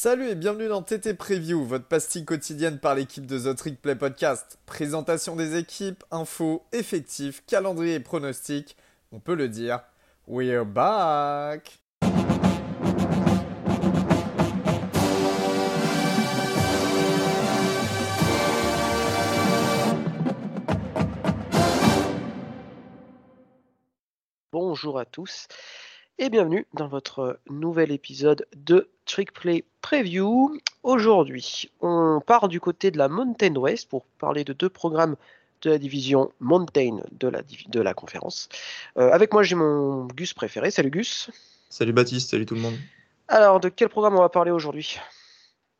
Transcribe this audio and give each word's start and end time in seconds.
Salut 0.00 0.28
et 0.28 0.36
bienvenue 0.36 0.68
dans 0.68 0.80
TT 0.80 1.14
Preview, 1.14 1.64
votre 1.64 1.86
pastille 1.86 2.24
quotidienne 2.24 2.78
par 2.78 2.94
l'équipe 2.94 3.26
de 3.26 3.36
The 3.36 3.56
Trick 3.56 3.82
Play 3.82 3.96
Podcast. 3.96 4.60
Présentation 4.64 5.34
des 5.34 5.56
équipes, 5.56 6.04
infos, 6.12 6.64
effectifs, 6.70 7.44
calendrier 7.48 7.94
et 7.94 7.98
pronostics. 8.00 8.76
On 9.10 9.18
peut 9.18 9.34
le 9.34 9.48
dire, 9.48 9.80
we're 10.28 10.64
back! 10.64 11.80
Bonjour 24.52 25.00
à 25.00 25.04
tous 25.04 25.48
et 26.20 26.30
bienvenue 26.30 26.66
dans 26.74 26.88
votre 26.88 27.38
nouvel 27.48 27.92
épisode 27.92 28.44
de 28.56 28.88
Trick 29.04 29.32
Play 29.32 29.64
Preview. 29.82 30.58
Aujourd'hui, 30.82 31.70
on 31.80 32.20
part 32.20 32.48
du 32.48 32.58
côté 32.60 32.90
de 32.90 32.98
la 32.98 33.08
Mountain 33.08 33.54
West 33.54 33.88
pour 33.88 34.04
parler 34.18 34.42
de 34.42 34.52
deux 34.52 34.68
programmes 34.68 35.14
de 35.62 35.70
la 35.70 35.78
division 35.78 36.32
Mountain 36.40 36.98
de 37.12 37.28
la, 37.28 37.42
de 37.68 37.80
la 37.80 37.94
conférence. 37.94 38.48
Euh, 38.96 39.12
avec 39.12 39.32
moi, 39.32 39.44
j'ai 39.44 39.54
mon 39.54 40.06
Gus 40.06 40.34
préféré. 40.34 40.72
Salut 40.72 40.90
Gus. 40.90 41.30
Salut 41.68 41.92
Baptiste, 41.92 42.30
salut 42.30 42.46
tout 42.46 42.56
le 42.56 42.62
monde. 42.62 42.76
Alors, 43.28 43.60
de 43.60 43.68
quel 43.68 43.88
programme 43.88 44.16
on 44.16 44.20
va 44.20 44.28
parler 44.28 44.50
aujourd'hui? 44.50 44.98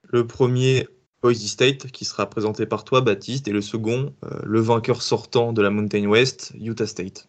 Le 0.05 0.25
premier, 0.25 0.87
Boise 1.21 1.45
State, 1.45 1.91
qui 1.91 2.05
sera 2.05 2.31
présenté 2.31 2.65
par 2.65 2.85
toi, 2.85 3.01
Baptiste, 3.01 3.49
et 3.49 3.53
le 3.53 3.61
second, 3.61 4.15
euh, 4.23 4.39
le 4.45 4.61
vainqueur 4.61 5.03
sortant 5.03 5.53
de 5.53 5.63
la 5.63 5.71
Mountain 5.71 6.07
West, 6.07 6.53
Utah 6.61 6.87
State. 6.87 7.29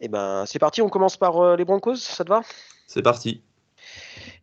Eh 0.00 0.08
ben, 0.08 0.44
c'est 0.46 0.58
parti, 0.58 0.82
on 0.82 0.88
commence 0.88 1.16
par 1.16 1.38
euh, 1.38 1.56
les 1.56 1.64
Broncos, 1.64 1.96
ça 1.96 2.24
te 2.24 2.28
va? 2.28 2.42
C'est 2.86 3.02
parti. 3.02 3.42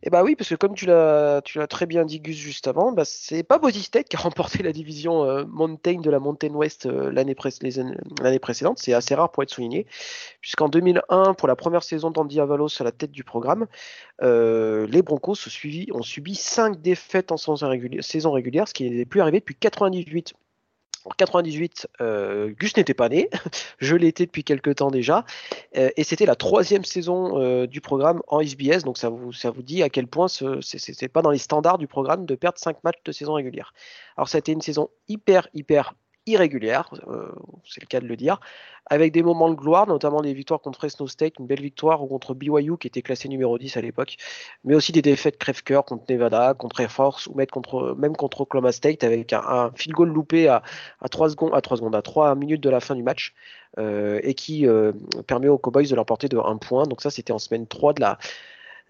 Eh 0.04 0.10
ben 0.10 0.22
oui, 0.22 0.34
parce 0.34 0.48
que 0.48 0.54
comme 0.54 0.74
tu 0.74 0.86
l'as, 0.86 1.42
tu 1.42 1.58
l'as 1.58 1.66
très 1.66 1.86
bien 1.86 2.04
dit 2.04 2.20
Gus 2.20 2.36
juste 2.36 2.66
avant, 2.66 2.90
bah, 2.90 3.04
c'est 3.04 3.42
pas 3.42 3.58
Boise 3.58 3.76
State 3.78 4.08
qui 4.08 4.16
a 4.16 4.18
remporté 4.20 4.62
la 4.62 4.72
division 4.72 5.24
euh, 5.24 5.44
Mountain 5.46 6.00
de 6.00 6.10
la 6.10 6.18
Mountain 6.18 6.54
West 6.54 6.86
euh, 6.86 7.12
l'année, 7.12 7.36
l'année 8.20 8.38
précédente. 8.38 8.78
C'est 8.80 8.94
assez 8.94 9.14
rare 9.14 9.30
pour 9.30 9.42
être 9.42 9.50
souligné, 9.50 9.86
puisqu'en 10.40 10.68
2001, 10.68 11.34
pour 11.34 11.48
la 11.48 11.56
première 11.56 11.82
saison 11.82 12.10
d'Andy 12.10 12.40
Avalos 12.40 12.80
à 12.80 12.84
la 12.84 12.92
tête 12.92 13.12
du 13.12 13.24
programme, 13.24 13.66
les 14.20 15.02
Broncos 15.02 15.36
ont 15.92 16.02
subi 16.02 16.34
5 16.34 16.80
défaites 16.80 17.30
en 17.30 17.36
saison 17.36 17.68
régulière, 17.68 18.02
saison 18.02 18.32
régulière, 18.32 18.68
ce 18.68 18.74
qui 18.74 18.90
n'est 18.90 19.04
plus 19.04 19.20
arrivé 19.20 19.40
depuis 19.40 19.56
98. 19.56 20.34
En 21.04 21.10
98, 21.10 21.88
euh, 22.00 22.52
Gus 22.58 22.76
n'était 22.76 22.94
pas 22.94 23.08
né, 23.08 23.28
je 23.78 23.96
l'étais 23.96 24.26
depuis 24.26 24.44
quelques 24.44 24.76
temps 24.76 24.90
déjà, 24.90 25.24
euh, 25.76 25.90
et 25.96 26.04
c'était 26.04 26.26
la 26.26 26.36
troisième 26.36 26.84
saison 26.84 27.40
euh, 27.40 27.66
du 27.66 27.80
programme 27.80 28.22
en 28.28 28.40
SBS, 28.40 28.84
donc 28.84 28.98
ça 28.98 29.08
vous, 29.08 29.32
ça 29.32 29.50
vous 29.50 29.62
dit 29.62 29.82
à 29.82 29.88
quel 29.88 30.06
point 30.06 30.28
ce 30.28 30.60
n'est 31.02 31.08
pas 31.08 31.22
dans 31.22 31.30
les 31.30 31.38
standards 31.38 31.78
du 31.78 31.88
programme 31.88 32.26
de 32.26 32.34
perdre 32.34 32.58
5 32.58 32.84
matchs 32.84 33.02
de 33.04 33.12
saison 33.12 33.34
régulière. 33.34 33.74
Alors 34.16 34.28
ça 34.28 34.38
a 34.38 34.40
été 34.40 34.52
une 34.52 34.62
saison 34.62 34.90
hyper, 35.08 35.48
hyper 35.54 35.94
irrégulière, 36.26 36.88
euh, 37.08 37.32
c'est 37.64 37.80
le 37.80 37.86
cas 37.86 38.00
de 38.00 38.06
le 38.06 38.16
dire, 38.16 38.38
avec 38.86 39.12
des 39.12 39.22
moments 39.22 39.48
de 39.50 39.54
gloire, 39.54 39.86
notamment 39.86 40.20
des 40.20 40.34
victoires 40.34 40.60
contre 40.60 40.78
Fresno 40.78 41.06
State, 41.06 41.38
une 41.38 41.46
belle 41.46 41.60
victoire, 41.60 42.02
ou 42.02 42.06
contre 42.06 42.34
BYU 42.34 42.76
qui 42.78 42.86
était 42.86 43.02
classé 43.02 43.28
numéro 43.28 43.58
10 43.58 43.76
à 43.76 43.80
l'époque, 43.80 44.16
mais 44.64 44.74
aussi 44.74 44.92
des 44.92 45.02
défaites 45.02 45.38
crève-cœur 45.38 45.84
contre 45.84 46.04
Nevada, 46.10 46.54
contre 46.54 46.80
Air 46.80 46.90
Force, 46.90 47.26
ou 47.26 47.34
même 47.34 47.46
contre, 48.16 48.40
Oklahoma 48.40 48.72
State, 48.72 49.04
avec 49.04 49.32
un, 49.32 49.70
field 49.74 49.94
goal 49.94 50.08
loupé 50.10 50.48
à, 50.48 50.62
à, 51.00 51.08
3 51.08 51.30
secondes, 51.30 51.54
à 51.54 51.60
3 51.60 51.78
secondes, 51.78 51.94
à 51.94 52.02
3 52.02 52.34
minutes 52.34 52.62
de 52.62 52.70
la 52.70 52.80
fin 52.80 52.94
du 52.94 53.02
match, 53.02 53.34
euh, 53.78 54.20
et 54.22 54.34
qui 54.34 54.66
euh, 54.66 54.92
permet 55.26 55.48
aux 55.48 55.58
Cowboys 55.58 55.88
de 55.88 55.94
l'emporter 55.94 56.28
de 56.28 56.38
1 56.38 56.58
point. 56.58 56.84
Donc 56.84 57.02
ça, 57.02 57.10
c'était 57.10 57.32
en 57.32 57.38
semaine 57.38 57.66
3 57.66 57.94
de 57.94 58.00
la, 58.00 58.18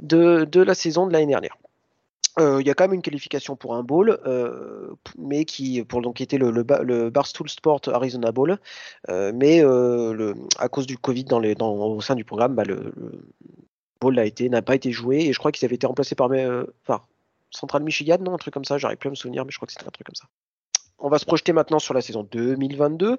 de, 0.01 0.45
de 0.45 0.63
la 0.63 0.75
saison 0.75 1.07
de 1.07 1.13
l'année 1.13 1.27
dernière. 1.27 1.57
Euh, 2.39 2.61
il 2.61 2.67
y 2.67 2.71
a 2.71 2.75
quand 2.75 2.85
même 2.85 2.95
une 2.95 3.03
qualification 3.03 3.57
pour 3.57 3.75
un 3.75 3.83
bowl, 3.83 4.19
euh, 4.27 4.95
mais 5.19 5.45
qui 5.45 5.85
pour 5.85 6.01
donc 6.01 6.21
était 6.21 6.39
le, 6.39 6.63
Barstool 7.11 7.49
Sport 7.49 7.83
Arizona 7.89 8.33
Bowl, 8.33 8.59
euh, 9.11 9.33
mais 9.35 9.63
à 10.59 10.69
cause 10.69 10.87
du 10.87 10.97
Covid 10.97 11.25
dans 11.25 11.41
les, 11.41 11.55
au 11.61 12.01
sein 12.01 12.15
du 12.15 12.25
programme, 12.25 12.55
bah, 12.55 12.65
le, 12.65 12.93
bowl 14.01 14.15
n'a 14.15 14.63
pas 14.63 14.75
été 14.75 14.93
joué 14.93 15.21
et 15.21 15.33
je 15.33 15.39
crois 15.39 15.53
qu'ils 15.53 15.65
avaient 15.67 15.77
été 15.77 15.87
remplacés 15.87 16.15
par, 16.15 16.31
Central 17.51 17.83
Michigan, 17.83 18.17
non, 18.19 18.33
un 18.33 18.39
truc 18.39 18.55
comme 18.55 18.65
ça. 18.65 18.79
J'arrive 18.79 18.97
plus 18.97 19.09
à 19.09 19.11
me 19.11 19.15
souvenir, 19.15 19.45
mais 19.45 19.51
je 19.51 19.59
crois 19.59 19.67
que 19.67 19.73
c'était 19.73 19.87
un 19.87 19.91
truc 19.91 20.07
comme 20.07 20.15
ça. 20.15 20.25
On 20.99 21.11
va 21.11 21.19
se 21.19 21.27
projeter 21.27 21.53
maintenant 21.53 21.81
sur 21.81 21.93
la 21.93 22.01
saison 22.01 22.27
2022. 22.33 23.19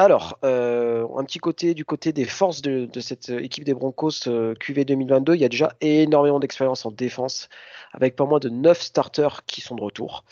Alors, 0.00 0.38
euh, 0.44 1.08
un 1.16 1.24
petit 1.24 1.40
côté 1.40 1.74
du 1.74 1.84
côté 1.84 2.12
des 2.12 2.24
forces 2.24 2.62
de, 2.62 2.88
cette 3.00 3.30
équipe 3.30 3.64
des 3.64 3.74
Broncos 3.74 4.28
euh, 4.28 4.54
QV 4.54 4.84
2022, 4.84 5.34
il 5.34 5.40
y 5.40 5.44
a 5.44 5.48
déjà 5.48 5.72
énormément 5.80 6.38
d'expérience 6.38 6.86
en 6.86 6.92
défense, 6.92 7.48
avec 7.92 8.14
pas 8.14 8.24
moins 8.24 8.38
de 8.38 8.48
9 8.48 8.80
starters 8.80 9.44
qui 9.46 9.60
sont 9.60 9.74
de 9.74 9.82
retour. 9.82 10.22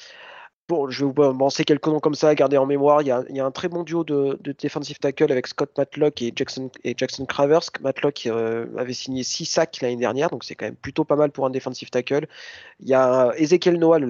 Bon, 0.69 0.91
je 0.91 1.05
vais 1.05 1.13
vous 1.13 1.39
lancer 1.39 1.65
quelques 1.65 1.87
noms 1.87 2.01
comme 2.01 2.17
ça 2.17 2.29
à 2.29 2.35
garder 2.35 2.57
en 2.57 2.67
mémoire. 2.67 3.01
Il 3.01 3.07
y 3.07 3.13
a, 3.13 3.47
un 3.47 3.51
très 3.53 3.69
bon 3.69 3.85
duo 3.85 4.03
de, 4.03 4.37
defensive 4.61 4.99
tackle 4.99 5.31
avec 5.31 5.47
Scott 5.47 5.71
Matlock 5.79 6.21
et 6.23 6.33
Jackson, 6.35 6.71
et 6.83 6.95
Jackson 6.97 7.25
Cravers. 7.25 7.71
Matlock 7.83 8.27
euh, 8.27 8.67
avait 8.77 8.93
signé 8.93 9.23
6 9.23 9.45
sacs 9.45 9.79
l'année 9.81 9.95
dernière, 9.95 10.29
donc 10.29 10.43
c'est 10.43 10.57
quand 10.57 10.65
même 10.65 10.75
plutôt 10.75 11.05
pas 11.05 11.15
mal 11.15 11.31
pour 11.31 11.47
un 11.47 11.51
defensive 11.51 11.91
tackle. 11.91 12.27
Il 12.81 12.89
y 12.89 12.95
a 12.95 13.33
Ezekiel 13.37 13.79
Noah, 13.79 14.01
le, 14.01 14.09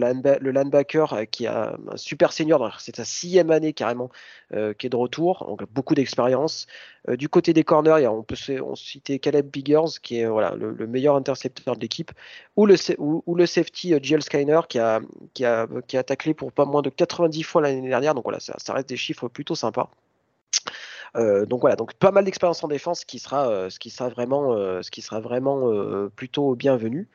linebacker, 0.50 1.12
euh, 1.12 1.24
qui 1.26 1.46
a 1.46 1.76
un 1.92 1.96
super 1.98 2.32
senior, 2.32 2.80
c'est 2.80 2.96
sa 2.96 3.04
sixième 3.04 3.50
année 3.50 3.74
carrément, 3.74 4.10
euh, 4.54 4.72
qui 4.72 4.86
est 4.86 4.90
de 4.90 4.96
retour, 4.96 5.44
donc 5.46 5.62
beaucoup 5.74 5.94
d'expérience. 5.94 6.66
Du 7.08 7.28
côté 7.28 7.52
des 7.52 7.62
corners, 7.62 8.08
on 8.08 8.24
peut 8.24 8.34
citer 8.74 9.20
Caleb 9.20 9.48
Biggers, 9.48 10.00
qui 10.02 10.18
est 10.18 10.26
voilà, 10.26 10.56
le, 10.56 10.86
meilleur 10.88 11.14
intercepteur 11.14 11.76
de 11.76 11.80
l'équipe, 11.80 12.10
ou 12.56 12.66
le, 12.66 12.74
ou, 12.98 13.34
le 13.36 13.46
safety 13.46 13.94
Jill 14.02 14.22
Skyner, 14.22 14.62
qui 14.68 14.80
a, 14.80 15.00
qui, 15.32 15.44
a, 15.44 15.68
qui 15.86 15.96
a 15.96 16.02
taclé 16.02 16.34
pour 16.34 16.45
pas 16.50 16.64
moins 16.64 16.82
de 16.82 16.90
90 16.90 17.42
fois 17.42 17.62
l'année 17.62 17.88
dernière. 17.88 18.14
Donc 18.14 18.24
voilà, 18.24 18.40
ça, 18.40 18.72
reste 18.72 18.88
des 18.88 18.96
chiffres 18.96 19.28
plutôt 19.28 19.54
sympas. 19.54 19.90
donc 21.14 21.60
voilà, 21.60 21.76
donc 21.76 21.94
pas 21.94 22.10
mal 22.10 22.24
d'expérience 22.24 22.62
en 22.62 22.68
défense, 22.68 23.04
qui 23.04 23.18
sera, 23.18 23.70
ce 23.70 23.78
qui 23.78 23.90
sera 23.90 24.08
vraiment, 24.08 24.52
ce 24.82 24.90
qui 24.90 25.02
sera 25.02 25.20
vraiment 25.20 25.70
plutôt 26.14 26.54
bienvenu. 26.54 27.08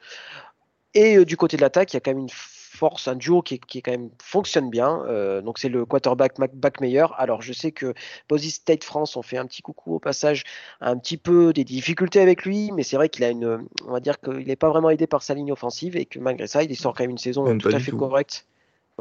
Et 0.93 1.17
euh, 1.17 1.25
du 1.25 1.37
côté 1.37 1.57
de 1.57 1.61
l'attaque, 1.61 1.93
il 1.93 1.95
y 1.95 1.97
a 1.97 1.99
quand 1.99 2.11
même 2.11 2.19
une 2.19 2.29
force, 2.29 3.07
un 3.07 3.15
duo 3.15 3.41
qui, 3.41 3.59
qui 3.59 3.81
quand 3.81 3.91
même 3.91 4.09
fonctionne 4.21 4.69
bien. 4.69 5.03
Euh, 5.07 5.41
donc 5.41 5.57
c'est 5.57 5.69
le 5.69 5.85
quarterback 5.85 6.33
back 6.53 6.81
meilleur. 6.81 7.17
Alors 7.19 7.41
je 7.41 7.53
sais 7.53 7.71
que 7.71 7.93
Boise 8.27 8.47
State 8.49 8.83
France 8.83 9.15
ont 9.15 9.21
fait 9.21 9.37
un 9.37 9.45
petit 9.45 9.61
coucou 9.61 9.95
au 9.95 9.99
passage, 9.99 10.43
un 10.79 10.97
petit 10.97 11.17
peu 11.17 11.53
des 11.53 11.63
difficultés 11.63 12.19
avec 12.19 12.43
lui, 12.43 12.71
mais 12.73 12.83
c'est 12.83 12.95
vrai 12.95 13.09
qu'il 13.09 13.23
a 13.23 13.29
une, 13.29 13.65
on 13.87 13.91
va 13.91 13.99
dire 13.99 14.19
qu'il 14.19 14.47
n'est 14.47 14.55
pas 14.55 14.69
vraiment 14.69 14.89
aidé 14.89 15.07
par 15.07 15.21
sa 15.21 15.33
ligne 15.33 15.51
offensive 15.51 15.95
et 15.95 16.05
que 16.05 16.19
malgré 16.19 16.47
ça, 16.47 16.63
il 16.63 16.75
sort 16.75 16.93
quand 16.93 17.03
même 17.03 17.11
une 17.11 17.17
saison 17.17 17.57
tout 17.57 17.69
à 17.69 17.79
fait 17.79 17.91
correcte. 17.91 18.45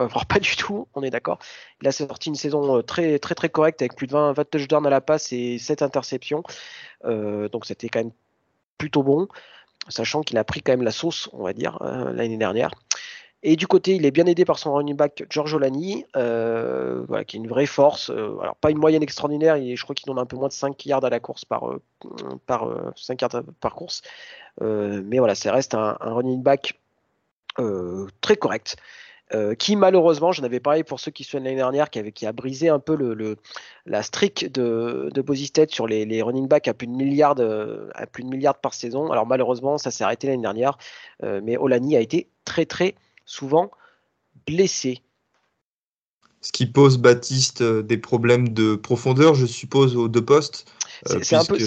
Voire 0.06 0.27
pas 0.27 0.38
du 0.38 0.56
tout, 0.56 0.88
on 0.94 1.03
est 1.03 1.11
d'accord. 1.11 1.38
Il 1.83 1.88
a 1.88 1.93
sorti 1.93 2.28
une 2.28 2.34
saison 2.34 2.78
euh, 2.78 2.83
très 2.83 3.19
très 3.19 3.49
correcte 3.49 3.83
avec 3.83 3.97
plus 3.97 4.06
de 4.06 4.12
20, 4.12 4.33
20 4.33 4.50
touchdowns 4.50 4.87
à 4.87 4.91
la 4.91 5.00
passe 5.00 5.33
et 5.33 5.59
7 5.59 5.83
interceptions. 5.83 6.43
donc 7.05 7.66
c'était 7.66 7.88
quand 7.88 8.00
même 8.00 8.12
plutôt 8.78 9.03
bon 9.03 9.28
sachant 9.89 10.22
qu'il 10.22 10.39
a 10.39 10.44
pris 10.44 10.62
quand 10.62 10.72
même 10.72 10.83
la 10.83 10.91
sauce, 10.91 11.28
on 11.33 11.43
va 11.43 11.53
dire, 11.53 11.78
euh, 11.83 12.12
l'année 12.12 12.37
dernière. 12.37 12.71
Et 13.43 13.56
du 13.56 13.66
côté, 13.66 13.94
il 13.94 14.05
est 14.05 14.10
bien 14.10 14.27
aidé 14.27 14.44
par 14.44 14.59
son 14.59 14.75
running 14.75 14.97
back 14.97 15.25
Giorgio 15.31 15.59
Lani, 15.59 16.05
euh, 16.15 17.06
qui 17.25 17.37
est 17.37 17.41
une 17.41 17.49
vraie 17.49 17.66
force. 17.66 18.10
Euh, 18.10 18.39
alors, 18.43 18.55
pas 18.56 18.71
une 18.71 18.78
moyenne 18.78 19.03
extraordinaire, 19.03 19.56
je 19.56 19.83
crois 19.83 19.94
qu'il 19.94 20.06
donne 20.06 20.19
un 20.19 20.27
peu 20.27 20.37
moins 20.37 20.49
de 20.49 20.53
5 20.53 20.84
yards 20.84 21.05
à 21.05 21.10
la 21.10 21.21
course 21.21 21.47
par, 21.47 21.65
par 22.47 22.69
5 22.97 23.21
yards 23.22 23.43
par 23.60 23.75
course. 23.75 24.03
mais 24.60 25.19
voilà, 25.19 25.34
ça 25.34 25.53
reste 25.53 25.75
un 25.75 25.97
running 26.00 26.43
back 26.43 26.78
très 28.21 28.37
correct. 28.37 28.77
Euh, 29.32 29.54
qui 29.54 29.76
malheureusement, 29.76 30.32
j'en 30.32 30.42
avais 30.42 30.58
parlé 30.58 30.82
pour 30.82 30.98
ceux 30.98 31.12
qui 31.12 31.22
sont 31.22 31.38
l'année 31.38 31.54
dernière, 31.54 31.91
qui, 31.91 32.26
a 32.26 32.32
brisé 32.32 32.68
un 32.68 32.80
peu 32.80 32.96
la 33.86 34.02
streak 34.02 34.50
de, 34.50 35.08
de 35.14 35.70
sur 35.70 35.86
les, 35.86 36.22
running 36.22 36.48
backs 36.48 36.66
à 36.66 36.74
plus 36.74 36.88
de 36.88 36.92
milliards, 36.92 37.36
à 37.94 38.06
plus 38.06 38.24
de 38.24 38.52
par 38.60 38.74
saison. 38.74 39.12
Alors 39.12 39.26
malheureusement, 39.26 39.78
ça 39.78 39.92
s'est 39.92 40.02
arrêté 40.02 40.26
l'année 40.26 40.42
dernière, 40.42 40.78
euh, 41.22 41.41
mais 41.44 41.56
Olani 41.56 41.96
a 41.96 42.00
été 42.00 42.28
très 42.44 42.66
très 42.66 42.96
souvent 43.24 43.71
blessé. 44.47 45.00
Ce 46.41 46.53
qui 46.53 46.66
pose 46.66 46.98
Baptiste 46.98 47.60
euh, 47.60 47.83
des 47.83 47.98
problèmes 47.98 48.48
de 48.48 48.74
profondeur, 48.74 49.34
je 49.34 49.47
suppose, 49.47 49.97
aux 49.97 50.09
deux 50.09 50.24
postes. 50.24 50.66
Euh, 51.08 51.20
c'est 51.22 51.36
un 51.36 51.44
peu, 51.44 51.58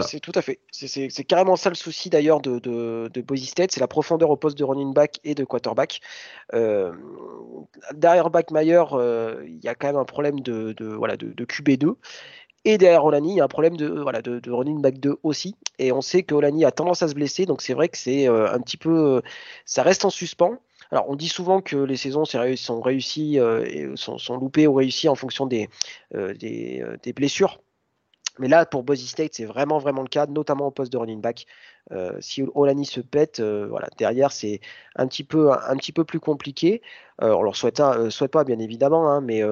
c'est 0.00 0.20
tout 0.20 0.32
à 0.34 0.42
fait. 0.42 0.60
C'est 0.70 1.24
carrément 1.24 1.56
ça 1.56 1.68
le 1.68 1.74
souci 1.74 2.10
d'ailleurs 2.10 2.40
de, 2.40 2.58
de, 2.58 3.08
de 3.12 3.20
Boise 3.20 3.44
State, 3.44 3.72
c'est 3.72 3.80
la 3.80 3.88
profondeur 3.88 4.30
au 4.30 4.36
poste 4.36 4.58
de 4.58 4.64
running 4.64 4.92
back 4.92 5.20
et 5.24 5.34
de 5.34 5.44
quarterback. 5.44 6.00
Euh, 6.54 6.92
derrière 7.94 8.30
Backmeyer, 8.30 8.84
euh, 8.92 9.44
il 9.46 9.62
y 9.62 9.68
a 9.68 9.74
quand 9.74 9.88
même 9.88 9.96
un 9.96 10.04
problème 10.04 10.40
de, 10.40 10.72
de 10.72 10.86
voilà, 10.86 11.16
de, 11.16 11.44
QB2. 11.44 11.94
Et 12.66 12.76
derrière 12.76 13.04
Olani, 13.04 13.32
il 13.32 13.36
y 13.36 13.40
a 13.40 13.44
un 13.44 13.48
problème 13.48 13.76
de, 13.76 13.88
voilà, 13.88 14.20
de, 14.20 14.50
running 14.50 14.82
back 14.82 14.98
2 14.98 15.16
aussi. 15.22 15.56
Et 15.78 15.92
on 15.92 16.02
sait 16.02 16.24
que 16.24 16.34
Olani 16.34 16.64
a 16.64 16.72
tendance 16.72 17.02
à 17.02 17.08
se 17.08 17.14
blesser, 17.14 17.46
donc 17.46 17.62
c'est 17.62 17.72
vrai 17.72 17.88
que 17.88 17.96
c'est 17.96 18.26
un 18.26 18.60
petit 18.60 18.76
peu. 18.76 19.22
Ça 19.64 19.82
reste 19.82 20.04
en 20.04 20.10
suspens. 20.10 20.58
Alors, 20.90 21.08
on 21.08 21.14
dit 21.14 21.28
souvent 21.28 21.60
que 21.60 21.76
les 21.76 21.96
saisons 21.96 22.24
sont 22.24 22.80
réussies, 22.80 23.36
et 23.38 23.88
sont, 23.94 24.18
sont, 24.18 24.36
loupées 24.36 24.66
ou 24.66 24.74
réussies 24.74 25.08
en 25.08 25.14
fonction 25.14 25.46
des, 25.46 25.70
des, 26.12 26.84
des 27.02 27.12
blessures 27.14 27.60
Mais 28.38 28.48
là, 28.48 28.66
pour 28.66 28.82
Boise 28.82 29.00
State, 29.00 29.34
c'est 29.34 29.44
vraiment, 29.44 29.78
vraiment 29.78 30.02
le 30.02 30.08
cas, 30.08 30.26
notamment 30.26 30.68
au 30.68 30.70
poste 30.70 30.92
de 30.92 30.98
running 30.98 31.20
back. 31.20 31.46
Euh, 31.92 32.12
si 32.20 32.44
Olani 32.54 32.86
se 32.86 33.00
pète, 33.00 33.40
euh, 33.40 33.66
voilà, 33.68 33.88
derrière, 33.98 34.30
c'est 34.30 34.60
un 34.96 35.08
petit 35.08 35.24
peu, 35.24 35.50
un, 35.52 35.76
petit 35.76 35.92
peu 35.92 36.04
plus 36.04 36.20
compliqué. 36.20 36.82
Euh, 37.22 37.34
on 37.34 37.42
leur 37.42 37.56
souhaite, 37.56 37.82
souhaite 38.10 38.30
pas, 38.30 38.44
bien 38.44 38.58
évidemment, 38.60 39.10
hein, 39.10 39.20
mais 39.20 39.42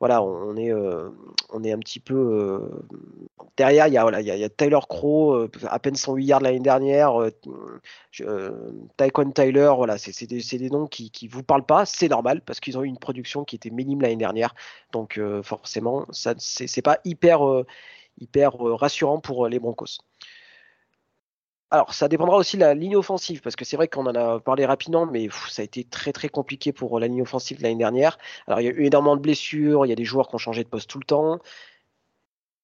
voilà, 0.00 0.22
on 0.22 0.56
est, 0.56 0.72
on 1.50 1.62
est 1.62 1.72
un 1.72 1.78
petit 1.78 2.00
peu. 2.00 2.60
derrière, 3.56 3.88
il 3.88 3.94
y, 3.94 3.98
a, 3.98 4.02
voilà, 4.02 4.20
il, 4.20 4.26
y 4.26 4.44
a, 4.44 4.48
Tyler 4.48 4.80
Crow, 4.88 5.46
à 5.68 5.78
peine 5.78 5.94
108 5.94 6.24
yards 6.24 6.40
l'année 6.40 6.60
dernière. 6.60 7.12
Tyquan 8.96 9.30
Tyler, 9.32 9.72
voilà, 9.76 9.98
c'est 9.98 10.26
des, 10.26 10.40
des, 10.40 10.70
noms 10.70 10.86
qui 10.86 11.12
ne 11.22 11.28
vous 11.28 11.42
parlent 11.42 11.66
pas. 11.66 11.84
C'est 11.84 12.08
normal, 12.08 12.40
parce 12.40 12.58
qu'ils 12.60 12.78
ont 12.78 12.82
eu 12.82 12.88
une 12.88 12.98
production 12.98 13.44
qui 13.44 13.56
était 13.56 13.70
minime 13.70 14.00
l'année 14.00 14.16
dernière. 14.16 14.54
Donc, 14.92 15.20
forcément, 15.42 16.06
ça 16.10 16.34
c'est 16.38 16.82
pas 16.82 16.98
hyper 17.04 17.64
hyper 18.18 18.66
euh, 18.66 18.74
rassurant 18.74 19.20
pour 19.20 19.46
euh, 19.46 19.48
les 19.48 19.58
Broncos. 19.58 19.98
Alors, 21.70 21.94
ça 21.94 22.08
dépendra 22.08 22.36
aussi 22.36 22.56
de 22.56 22.60
la 22.60 22.74
ligne 22.74 22.96
offensive, 22.96 23.40
parce 23.40 23.56
que 23.56 23.64
c'est 23.64 23.76
vrai 23.76 23.88
qu'on 23.88 24.06
en 24.06 24.14
a 24.14 24.40
parlé 24.40 24.66
rapidement, 24.66 25.06
mais 25.06 25.28
ça 25.48 25.62
a 25.62 25.64
été 25.64 25.84
très 25.84 26.12
très 26.12 26.28
compliqué 26.28 26.72
pour 26.72 26.96
euh, 26.96 27.00
la 27.00 27.08
ligne 27.08 27.22
offensive 27.22 27.62
l'année 27.62 27.76
dernière. 27.76 28.18
Alors, 28.46 28.60
il 28.60 28.64
y 28.64 28.68
a 28.68 28.72
eu 28.72 28.84
énormément 28.84 29.16
de 29.16 29.22
blessures, 29.22 29.86
il 29.86 29.88
y 29.88 29.92
a 29.92 29.96
des 29.96 30.04
joueurs 30.04 30.28
qui 30.28 30.34
ont 30.34 30.38
changé 30.38 30.64
de 30.64 30.68
poste 30.68 30.90
tout 30.90 30.98
le 30.98 31.06
temps. 31.06 31.38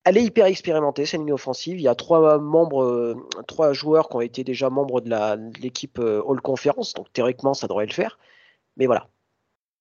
Elle 0.05 0.17
est 0.17 0.25
hyper 0.25 0.47
expérimentée, 0.47 1.07
cette 1.07 1.21
ligne 1.21 1.33
offensive. 1.33 1.79
Il 1.79 1.83
y 1.83 1.89
a 1.89 1.95
trois 1.95 2.39
membres, 2.39 3.15
trois 3.47 3.73
joueurs 3.73 4.09
qui 4.09 4.17
ont 4.17 4.21
été 4.23 4.45
déjà 4.45 4.71
membres 4.71 5.01
de 5.01 5.61
l'équipe 5.61 5.99
All 5.99 6.41
Conference, 6.41 6.95
donc 6.95 7.13
théoriquement, 7.13 7.53
ça 7.53 7.67
devrait 7.67 7.87
le 7.87 7.93
faire. 7.93 8.19
Mais 8.77 8.87
voilà, 8.87 9.09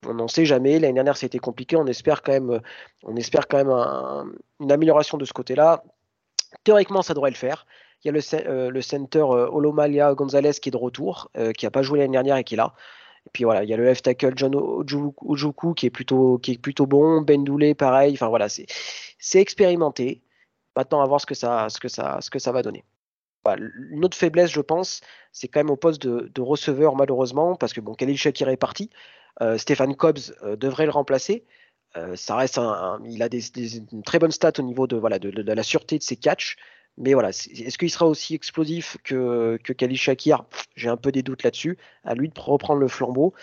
on 0.06 0.14
n'en 0.14 0.28
sait 0.28 0.46
jamais. 0.46 0.80
L'année 0.80 0.94
dernière, 0.94 1.18
c'était 1.18 1.40
compliqué. 1.40 1.76
On 1.76 1.88
espère 1.88 2.22
quand 2.22 2.34
même, 2.34 2.62
on 3.04 3.16
espère 3.16 3.48
quand 3.48 3.58
même 3.58 4.34
une 4.60 4.72
amélioration 4.72 5.18
de 5.18 5.26
ce 5.26 5.34
côté-là. 5.34 5.84
Théoriquement, 6.64 7.02
ça 7.02 7.14
devrait 7.14 7.32
le 7.32 7.36
faire. 7.36 7.66
Il 8.04 8.08
y 8.08 8.10
a 8.10 8.12
le, 8.12 8.22
euh, 8.48 8.72
euh, 9.16 9.50
Olomalia 9.52 10.14
Gonzalez 10.14 10.54
qui 10.62 10.70
est 10.70 10.72
de 10.72 10.78
retour, 10.78 11.30
euh, 11.38 11.52
qui 11.52 11.66
n'a 11.66 11.72
pas 11.72 11.82
joué 11.82 12.00
l'année 12.00 12.14
dernière 12.14 12.38
et 12.38 12.44
qui 12.44 12.54
est 12.54 12.58
là. 12.58 12.74
Et 13.26 13.30
puis 13.34 13.44
voilà, 13.44 13.64
il 13.64 13.70
y 13.70 13.74
a 13.74 13.78
le 13.78 13.84
left 13.84 14.06
tackle 14.06 14.34
John 14.36 14.56
Ojuku 14.56 15.74
qui 15.74 15.88
est 15.88 15.90
plutôt, 15.90 16.38
qui 16.38 16.54
est 16.54 16.58
plutôt 16.58 16.86
bon. 16.86 17.22
Ben 17.22 17.44
Doulé, 17.44 17.74
pareil. 17.74 18.14
Enfin 18.14 18.28
voilà, 18.28 18.48
c'est 18.50 19.40
expérimenté. 19.40 20.22
Maintenant, 20.76 21.02
à 21.02 21.08
voir 21.08 21.20
ce 21.20 21.26
que 21.26 21.36
ça, 21.36 21.70
ce 21.70 21.80
que 21.80 21.88
ça, 21.88 22.20
ce 22.22 22.30
que 22.30 22.40
ça 22.40 22.52
va 22.52 22.62
donner. 22.62 22.86
une 23.92 24.06
autre 24.06 24.16
faiblesse, 24.16 24.52
je 24.52 24.62
pense, 24.62 25.02
c'est 25.32 25.48
quand 25.48 25.60
même 25.60 25.72
au 25.72 25.76
poste 25.76 26.02
de, 26.06 26.42
receveur, 26.42 26.96
malheureusement, 26.96 27.56
parce 27.56 27.74
que 27.74 27.82
bon, 27.82 27.96
Khalil 27.96 28.18
Shakir 28.18 28.50
est 28.50 28.58
parti. 28.58 28.92
Euh, 29.42 29.58
Stéphane 29.58 29.96
Cobbs 29.96 30.34
euh, 30.44 30.56
devrait 30.56 30.86
le 30.86 30.92
remplacer. 30.92 31.46
Euh, 31.96 32.16
ça 32.16 32.36
reste 32.36 32.58
un, 32.58 33.00
il 33.06 33.22
a 33.22 33.28
une 33.32 34.04
très 34.04 34.20
bonne 34.20 34.32
stat 34.32 34.54
au 34.60 34.62
niveau 34.62 34.88
de, 34.88 34.98
voilà, 34.98 35.20
de, 35.20 35.30
la 35.30 35.64
sûreté 35.64 35.98
de 35.98 36.04
ses 36.04 36.16
catchs. 36.16 36.58
Mais 36.98 37.14
voilà, 37.14 37.30
est-ce 37.30 37.78
qu'il 37.78 37.92
sera 37.92 38.08
aussi 38.08 38.34
explosif 38.34 38.98
que, 39.04 39.60
que 39.64 39.72
Khalil 39.72 39.98
Shakir? 39.98 40.46
J'ai 40.76 40.90
un 40.90 40.98
peu 40.98 41.12
des 41.12 41.22
doutes 41.22 41.44
là-dessus. 41.44 41.78
À 42.04 42.16
lui 42.16 42.30
de 42.30 42.40
reprendre 42.40 42.80
le 42.80 42.88
flambeau. 42.88 43.34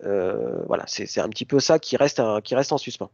voilà, 0.00 0.84
c'est 0.86 1.20
un 1.20 1.28
petit 1.30 1.46
peu 1.46 1.58
ça 1.58 1.78
qui 1.78 1.96
reste, 1.96 2.20
qui 2.44 2.54
reste 2.54 2.72
en 2.72 2.78
suspens. 2.78 3.10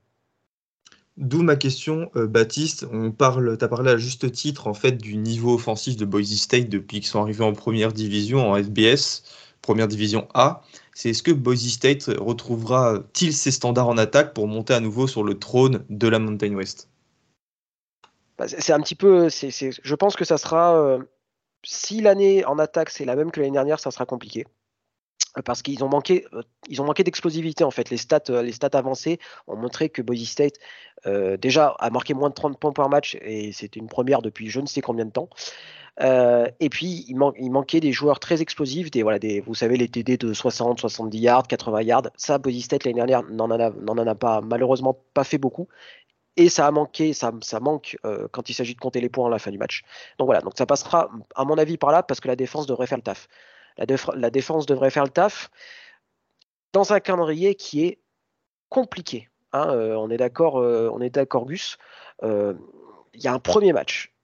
D'où 1.17 1.43
ma 1.43 1.55
question, 1.55 2.11
Baptiste. 2.17 2.89
On 2.91 3.13
parle, 3.13 3.57
tu 3.57 3.65
as 3.65 3.69
parlé 3.69 3.93
à 3.93 3.97
juste 3.97 4.33
titre 4.33 4.67
en 4.67 4.75
fait 4.75 4.99
du 4.99 5.17
niveau 5.17 5.55
offensif 5.55 5.97
de 5.97 6.05
Boise 6.05 6.35
State 6.35 6.69
depuis 6.69 6.99
qu'ils 6.99 7.09
sont 7.09 7.23
arrivés 7.23 7.45
en 7.45 7.53
première 7.53 7.93
division 7.93 8.51
en 8.51 8.61
FBS, 8.61 9.23
première 9.63 9.87
division 9.87 10.27
A 10.35 10.63
c'est 10.95 11.11
est-ce 11.11 11.23
que 11.23 11.33
Boise 11.33 11.69
State 11.69 12.05
retrouvera-t-il 12.19 13.35
ses 13.35 13.51
standards 13.51 13.89
en 13.89 13.99
attaque 13.99 14.33
pour 14.33 14.47
monter 14.47 14.75
à 14.75 14.81
nouveau 14.81 15.07
sur 15.07 15.25
le 15.25 15.39
trône 15.39 15.85
de 15.91 16.09
la 16.09 16.19
Mountain 16.19 16.55
West? 16.55 16.89
Bah, 18.39 18.47
C'est 18.49 18.73
un 18.73 18.81
petit 18.81 18.95
peu. 18.95 19.29
je 19.29 19.95
pense 19.95 20.17
que 20.17 20.25
ça 20.25 20.39
sera. 20.39 20.77
Euh, 20.77 21.03
si 21.65 22.01
l'année 22.01 22.45
en 22.45 22.59
attaque 22.59 22.91
c'est 22.91 23.05
la 23.05 23.17
même 23.17 23.31
que 23.31 23.41
l'année 23.41 23.53
dernière, 23.53 23.81
ça 23.81 23.91
sera 23.91 24.07
compliqué 24.07 24.47
parce 25.43 25.63
qu'ils 25.63 25.83
ont 25.85 25.89
manqué, 25.89 26.27
euh, 26.33 26.43
ils 26.69 26.81
ont 26.81 26.85
manqué 26.85 27.05
d'explosivité 27.05 27.65
en 27.65 27.71
fait. 27.71 27.91
Les 27.91 27.97
stats, 27.97 28.25
euh, 28.31 28.43
les 28.43 28.53
stats 28.53 28.71
avancées 28.73 29.19
ont 29.47 29.57
montré 29.57 29.89
que 29.89 30.03
Boise 30.03 30.25
State 30.25 30.55
déjà 31.39 31.75
a 31.81 31.91
marqué 31.91 32.15
moins 32.15 32.31
de 32.31 32.35
30 32.35 32.59
points 32.59 32.73
par 32.73 32.89
match 32.89 33.19
et 33.21 33.53
c'était 33.53 33.79
une 33.79 33.89
première 33.89 34.23
depuis 34.23 34.49
je 34.49 34.59
ne 34.61 34.67
sais 34.67 34.81
combien 34.81 35.05
de 35.05 35.11
temps. 35.11 35.29
Euh, 36.01 36.49
et 36.61 36.69
puis, 36.69 37.05
il, 37.09 37.17
il, 37.39 37.51
manquait 37.51 37.81
des 37.81 37.93
joueurs 37.93 38.19
très 38.19 38.43
explosifs, 38.43 38.91
des, 38.91 39.03
voilà, 39.03 39.19
des, 39.19 39.41
vous 39.41 39.55
savez, 39.55 39.77
les 39.77 39.89
TD 39.89 40.17
de 40.17 40.33
60, 40.33 40.81
70 40.81 41.19
yards, 41.19 41.47
80 41.47 41.83
yards. 41.83 42.03
Ça, 42.17 42.39
Boise 42.39 42.63
State 42.63 42.85
l'année 42.85 42.97
dernière 42.97 43.23
n'en 43.25 43.51
en, 43.51 43.61
en 43.61 44.07
a 44.07 44.15
pas, 44.15 44.41
malheureusement 44.41 44.99
pas 45.15 45.25
fait 45.25 45.39
beaucoup. 45.39 45.69
Et 46.37 46.49
ça 46.49 46.67
a 46.67 46.71
manqué, 46.73 47.13
ça, 47.13 47.33
ça 47.43 47.61
manque 47.61 47.97
euh, 48.05 48.27
quand 48.33 48.51
il 48.51 48.55
s'agit 48.55 48.75
de 48.75 48.81
compter 48.81 49.01
les 49.01 49.09
points 49.09 49.29
à 49.29 49.31
la 49.31 49.39
fin 49.39 49.53
du 49.53 49.59
match. 49.59 49.83
Donc 50.19 50.27
voilà, 50.27 50.41
donc 50.41 50.55
ça 50.57 50.67
passera, 50.67 51.11
à 51.37 51.45
mon 51.45 51.57
avis, 51.59 51.77
par 51.77 51.93
là, 51.93 52.03
parce 52.03 52.19
que 52.19 52.27
la 52.27 52.35
défense 52.35 52.67
devrait 52.67 52.89
faire 52.89 52.99
le 52.99 53.03
taf. 53.03 53.29
La, 53.77 53.87
la 54.15 54.31
défense 54.31 54.67
devrait 54.67 54.91
faire 54.91 55.05
le 55.05 55.11
taf 55.11 55.51
dans 56.73 56.93
un 56.93 57.01
calendrier 57.01 57.55
qui 57.55 57.85
est 57.85 57.99
compliqué. 58.69 59.29
Hein, 59.53 59.69
euh, 59.71 59.95
on 59.95 60.11
est 60.11 60.17
d'accord, 60.17 60.57
on 60.57 61.01
est 61.01 61.11
d'accord, 61.11 61.47
Gus. 61.47 61.79
Il 62.23 63.23
y 63.23 63.29
a 63.29 63.33
un 63.33 63.39
premier 63.39 63.73
match 63.73 64.15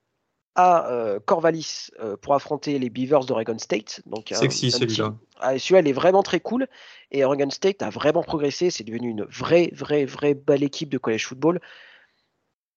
à 0.55 0.89
euh, 0.91 1.19
Corvallis 1.19 1.89
euh, 2.01 2.17
pour 2.17 2.33
affronter 2.33 2.77
les 2.77 2.89
Beavers 2.89 3.25
d'Oregon 3.25 3.57
State. 3.57 4.01
Donc, 4.05 4.29
Sexy 4.33 4.71
celui-là. 4.71 5.15
Ah, 5.39 5.57
celui-là, 5.57 5.87
est 5.89 5.93
vraiment 5.93 6.23
très 6.23 6.39
cool. 6.39 6.67
Et 7.11 7.23
Oregon 7.23 7.49
State 7.49 7.81
a 7.81 7.89
vraiment 7.89 8.23
progressé. 8.23 8.69
C'est 8.69 8.83
devenu 8.83 9.09
une 9.09 9.23
vraie, 9.23 9.69
vraie, 9.73 10.05
vraie 10.05 10.33
belle 10.33 10.63
équipe 10.63 10.89
de 10.89 10.97
college 10.97 11.25
football. 11.25 11.61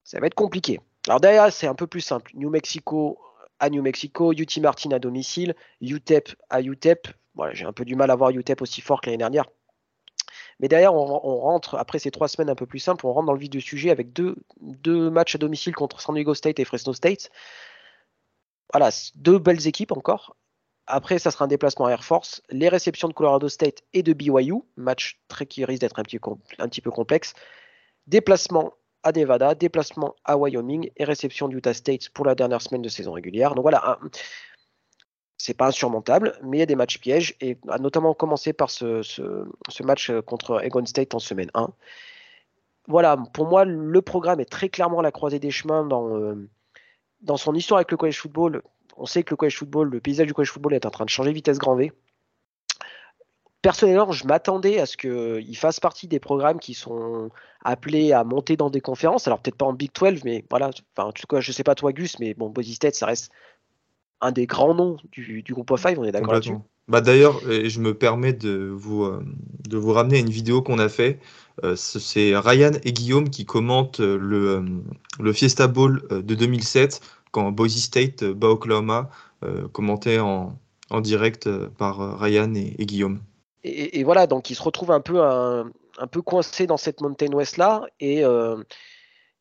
Ça 0.04 0.20
va 0.20 0.26
être 0.26 0.34
compliqué. 0.34 0.80
Alors 1.08 1.20
derrière, 1.20 1.52
c'est 1.52 1.66
un 1.66 1.74
peu 1.74 1.86
plus 1.86 2.00
simple. 2.00 2.30
New 2.34 2.50
Mexico 2.50 3.18
à 3.60 3.70
New 3.70 3.82
Mexico, 3.82 4.32
UT 4.32 4.60
Martin 4.60 4.90
à 4.90 4.98
domicile, 4.98 5.54
UTEP 5.80 6.30
à 6.50 6.60
UTEP. 6.60 7.08
Voilà, 7.34 7.54
j'ai 7.54 7.64
un 7.64 7.72
peu 7.72 7.84
du 7.84 7.96
mal 7.96 8.10
à 8.10 8.16
voir 8.16 8.30
UTEP 8.30 8.62
aussi 8.62 8.80
fort 8.80 9.00
que 9.00 9.06
l'année 9.06 9.18
dernière. 9.18 9.46
Mais 10.60 10.68
derrière, 10.68 10.94
on, 10.94 11.04
rentre, 11.40 11.74
après 11.76 11.98
ces 11.98 12.10
trois 12.10 12.28
semaines 12.28 12.48
un 12.48 12.54
peu 12.54 12.66
plus 12.66 12.78
simples, 12.78 13.06
on 13.06 13.12
rentre 13.12 13.26
dans 13.26 13.32
le 13.32 13.38
vif 13.38 13.50
du 13.50 13.60
sujet 13.60 13.90
avec 13.90 14.12
deux, 14.12 14.36
deux 14.60 15.10
matchs 15.10 15.34
à 15.34 15.38
domicile 15.38 15.74
contre 15.74 16.00
San 16.00 16.14
Diego 16.14 16.34
State 16.34 16.60
et 16.60 16.64
Fresno 16.64 16.92
State. 16.92 17.30
Voilà, 18.72 18.90
deux 19.16 19.38
belles 19.38 19.66
équipes 19.66 19.92
encore. 19.92 20.36
Après, 20.86 21.18
ça 21.18 21.30
sera 21.30 21.46
un 21.46 21.48
déplacement 21.48 21.88
Air 21.88 22.04
Force, 22.04 22.42
les 22.50 22.68
réceptions 22.68 23.08
de 23.08 23.14
Colorado 23.14 23.48
State 23.48 23.82
et 23.94 24.02
de 24.02 24.12
BYU, 24.12 24.62
match 24.76 25.20
très 25.28 25.46
qui 25.46 25.64
risque 25.64 25.80
d'être 25.80 25.98
un, 25.98 26.02
un 26.58 26.68
petit 26.68 26.82
peu 26.82 26.90
complexe. 26.90 27.34
Déplacement 28.06 28.74
à 29.04 29.12
Nevada, 29.12 29.54
déplacement 29.54 30.16
à 30.24 30.36
Wyoming 30.36 30.90
et 30.96 31.04
réception 31.04 31.48
d'Utah 31.48 31.74
State 31.74 32.08
pour 32.08 32.24
la 32.24 32.34
dernière 32.34 32.60
semaine 32.60 32.82
de 32.82 32.88
saison 32.88 33.12
régulière. 33.12 33.54
Donc 33.54 33.62
voilà, 33.62 33.98
c'est 35.36 35.54
pas 35.54 35.66
insurmontable, 35.68 36.38
mais 36.42 36.56
il 36.56 36.60
y 36.60 36.62
a 36.62 36.66
des 36.66 36.74
matchs 36.74 36.98
pièges, 36.98 37.36
et 37.40 37.58
notamment 37.78 38.14
commencé 38.14 38.52
par 38.52 38.70
ce, 38.70 39.02
match 39.82 40.10
contre 40.26 40.64
Egon 40.64 40.84
State 40.86 41.14
en 41.14 41.18
semaine 41.18 41.50
1. 41.54 41.68
Voilà, 42.88 43.16
pour 43.32 43.46
moi, 43.46 43.64
le 43.64 44.02
programme 44.02 44.40
est 44.40 44.50
très 44.50 44.68
clairement 44.68 45.00
à 45.00 45.02
la 45.02 45.12
croisée 45.12 45.38
des 45.38 45.50
chemins 45.50 45.84
dans, 45.84 46.16
euh, 46.16 46.48
dans 47.20 47.36
son 47.36 47.54
histoire 47.54 47.78
avec 47.78 47.90
le 47.90 47.96
college 47.96 48.18
football. 48.18 48.62
On 48.96 49.06
sait 49.06 49.22
que 49.22 49.30
le 49.30 49.36
college 49.36 49.56
football, 49.56 49.90
le 49.90 50.00
paysage 50.00 50.26
du 50.26 50.34
college 50.34 50.50
football 50.50 50.74
est 50.74 50.86
en 50.86 50.90
train 50.90 51.04
de 51.04 51.10
changer 51.10 51.32
vitesse 51.32 51.58
grand 51.58 51.76
V. 51.76 51.92
Personnellement, 53.64 54.12
je 54.12 54.26
m'attendais 54.26 54.78
à 54.78 54.84
ce 54.84 54.98
qu'il 54.98 55.56
fasse 55.56 55.80
partie 55.80 56.06
des 56.06 56.20
programmes 56.20 56.58
qui 56.60 56.74
sont 56.74 57.30
appelés 57.64 58.12
à 58.12 58.22
monter 58.22 58.58
dans 58.58 58.68
des 58.68 58.82
conférences. 58.82 59.26
Alors 59.26 59.38
peut-être 59.40 59.56
pas 59.56 59.64
en 59.64 59.72
Big 59.72 59.90
12, 59.98 60.22
mais 60.24 60.44
voilà. 60.50 60.68
Enfin, 60.94 61.08
en 61.08 61.12
tout 61.12 61.26
cas, 61.26 61.40
je 61.40 61.50
sais 61.50 61.64
pas 61.64 61.74
toi, 61.74 61.94
Gus, 61.94 62.18
mais 62.18 62.34
bon, 62.34 62.50
Boise 62.50 62.74
State, 62.74 62.94
ça 62.94 63.06
reste 63.06 63.32
un 64.20 64.32
des 64.32 64.44
grands 64.44 64.74
noms 64.74 64.98
du, 65.12 65.42
groupe 65.48 65.70
of 65.70 65.80
Five, 65.80 65.98
on 65.98 66.04
est 66.04 66.12
d'accord 66.12 66.34
là-dessus? 66.34 66.56
Bah 66.88 67.00
d'ailleurs, 67.00 67.40
je 67.40 67.80
me 67.80 67.94
permets 67.94 68.34
de 68.34 68.70
vous, 68.70 69.04
euh, 69.04 69.24
de 69.66 69.78
vous 69.78 69.94
ramener 69.94 70.16
à 70.16 70.20
une 70.20 70.28
vidéo 70.28 70.60
qu'on 70.60 70.78
a 70.78 70.90
fait. 70.90 71.18
Euh, 71.64 71.74
c'est 71.74 72.36
Ryan 72.36 72.72
et 72.82 72.92
Guillaume 72.92 73.30
qui 73.30 73.46
commentent 73.46 74.00
euh, 74.00 74.18
le, 75.18 75.32
Fiesta 75.32 75.68
Bowl 75.68 76.06
de 76.10 76.34
2007 76.34 77.00
quand 77.32 77.50
Boise 77.50 77.76
State 77.76 78.24
bat 78.24 78.48
Oklahoma, 78.48 79.08
commenté 79.72 80.20
en, 80.20 80.58
en, 80.90 81.00
direct 81.00 81.48
par 81.78 82.20
Ryan 82.20 82.54
et, 82.54 82.86
Guillaume. 82.86 83.20
Et, 83.64 84.04
voilà, 84.04 84.26
donc 84.26 84.50
ils 84.50 84.54
se 84.54 84.62
retrouvent 84.62 84.90
un 84.90 85.00
peu, 85.00 85.22
un, 85.22 85.72
peu 86.10 86.20
coincés 86.20 86.66
dans 86.66 86.76
cette 86.76 87.00
Mountain 87.00 87.32
West 87.32 87.56
là. 87.56 87.86
Et, 87.98 88.22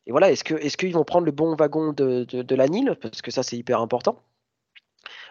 et 0.06 0.10
voilà, 0.10 0.30
est-ce 0.30 0.44
qu'ils 0.44 0.56
est 0.56 0.76
qu'ils 0.76 0.92
vont 0.92 1.04
prendre 1.04 1.24
le 1.26 1.32
bon 1.32 1.56
wagon 1.56 1.92
de, 1.92 2.24
de, 2.24 2.54
la 2.54 2.68
Nile? 2.68 2.96
Parce 3.00 3.22
que 3.22 3.30
ça, 3.30 3.42
c'est 3.42 3.56
hyper 3.56 3.80
important. 3.80 4.22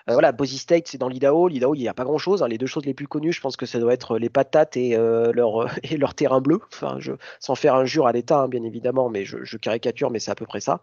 Euh, 0.10 0.14
voilà, 0.14 0.32
Boise 0.32 0.58
State, 0.58 0.88
c'est 0.88 0.98
dans 0.98 1.08
l'Idaho. 1.08 1.48
L'Idaho, 1.48 1.76
il 1.76 1.80
n'y 1.80 1.88
a 1.88 1.94
pas 1.94 2.04
grand-chose. 2.04 2.44
Hein. 2.44 2.48
Les 2.48 2.58
deux 2.58 2.66
choses 2.66 2.86
les 2.86 2.94
plus 2.94 3.08
connues, 3.08 3.32
je 3.32 3.40
pense 3.40 3.56
que 3.56 3.66
ça 3.66 3.80
doit 3.80 3.94
être 3.94 4.18
les 4.18 4.30
patates 4.30 4.76
et, 4.76 4.98
euh, 4.98 5.32
leur, 5.32 5.68
et 5.84 5.98
leur 5.98 6.14
terrain 6.16 6.42
bleu. 6.42 6.60
Enfin, 6.74 6.98
je, 7.00 7.14
sans 7.40 7.56
faire 7.56 7.76
injure 7.76 8.08
à 8.08 8.12
l'État, 8.12 8.42
hein, 8.42 8.48
bien 8.48 8.64
évidemment, 8.64 9.10
mais 9.10 9.26
je, 9.26 9.58
caricature, 9.58 10.10
mais 10.10 10.20
c'est 10.20 10.32
à 10.32 10.36
peu 10.36 10.46
près 10.46 10.60
ça. 10.60 10.82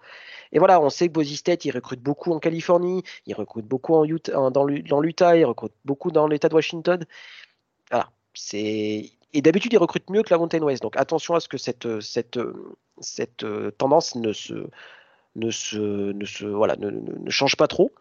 Et 0.53 0.59
voilà, 0.59 0.81
on 0.81 0.89
sait 0.89 1.09
que 1.09 1.13
Boise 1.13 1.35
State, 1.35 1.65
il 1.65 1.73
recrute 1.73 2.01
beaucoup 2.01 2.33
en 2.33 2.39
Californie, 2.39 3.03
il 3.27 3.35
recrute 3.35 3.67
beaucoup 3.67 3.95
en 3.95 4.05
Utah, 4.05 4.51
dans 4.51 4.65
l'Utah, 4.65 5.37
il 5.37 5.45
recrute 5.45 5.73
beaucoup 5.85 6.11
dans 6.11 6.27
l'État 6.27 6.49
de 6.49 6.55
Washington. 6.55 7.05
Et 8.53 9.43
d'habitude, 9.43 9.73
il 9.73 9.79
recrute 9.79 10.11
mieux 10.11 10.23
que 10.23 10.31
la 10.31 10.39
Mountain 10.39 10.63
West. 10.63 10.83
Donc 10.83 10.97
attention 10.97 11.35
à 11.35 11.41
ce 11.41 11.49
que 11.49 11.57
cette, 11.57 11.89
tendance 13.79 14.17
ne 14.17 14.33
change 17.31 17.57
pas 17.57 17.69
trop. 17.69 17.93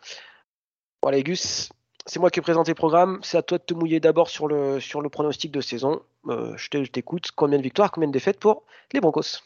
Voilà, 1.01 1.21
Gus, 1.21 1.69
c'est 2.05 2.19
moi 2.19 2.29
qui 2.31 2.39
ai 2.39 2.41
présenté 2.41 2.71
le 2.71 2.75
programme. 2.75 3.19
C'est 3.21 3.37
à 3.37 3.41
toi 3.41 3.57
de 3.57 3.63
te 3.63 3.73
mouiller 3.73 3.99
d'abord 3.99 4.29
sur 4.29 4.47
le, 4.47 4.79
sur 4.79 5.01
pronostic 5.09 5.51
de 5.51 5.61
saison. 5.61 6.01
Euh, 6.27 6.53
je 6.57 6.69
t'écoute. 6.69 7.29
Combien 7.35 7.57
de 7.57 7.63
victoires, 7.63 7.91
combien 7.91 8.07
de 8.07 8.13
défaites 8.13 8.39
pour 8.39 8.63
les 8.93 8.99
Broncos? 8.99 9.43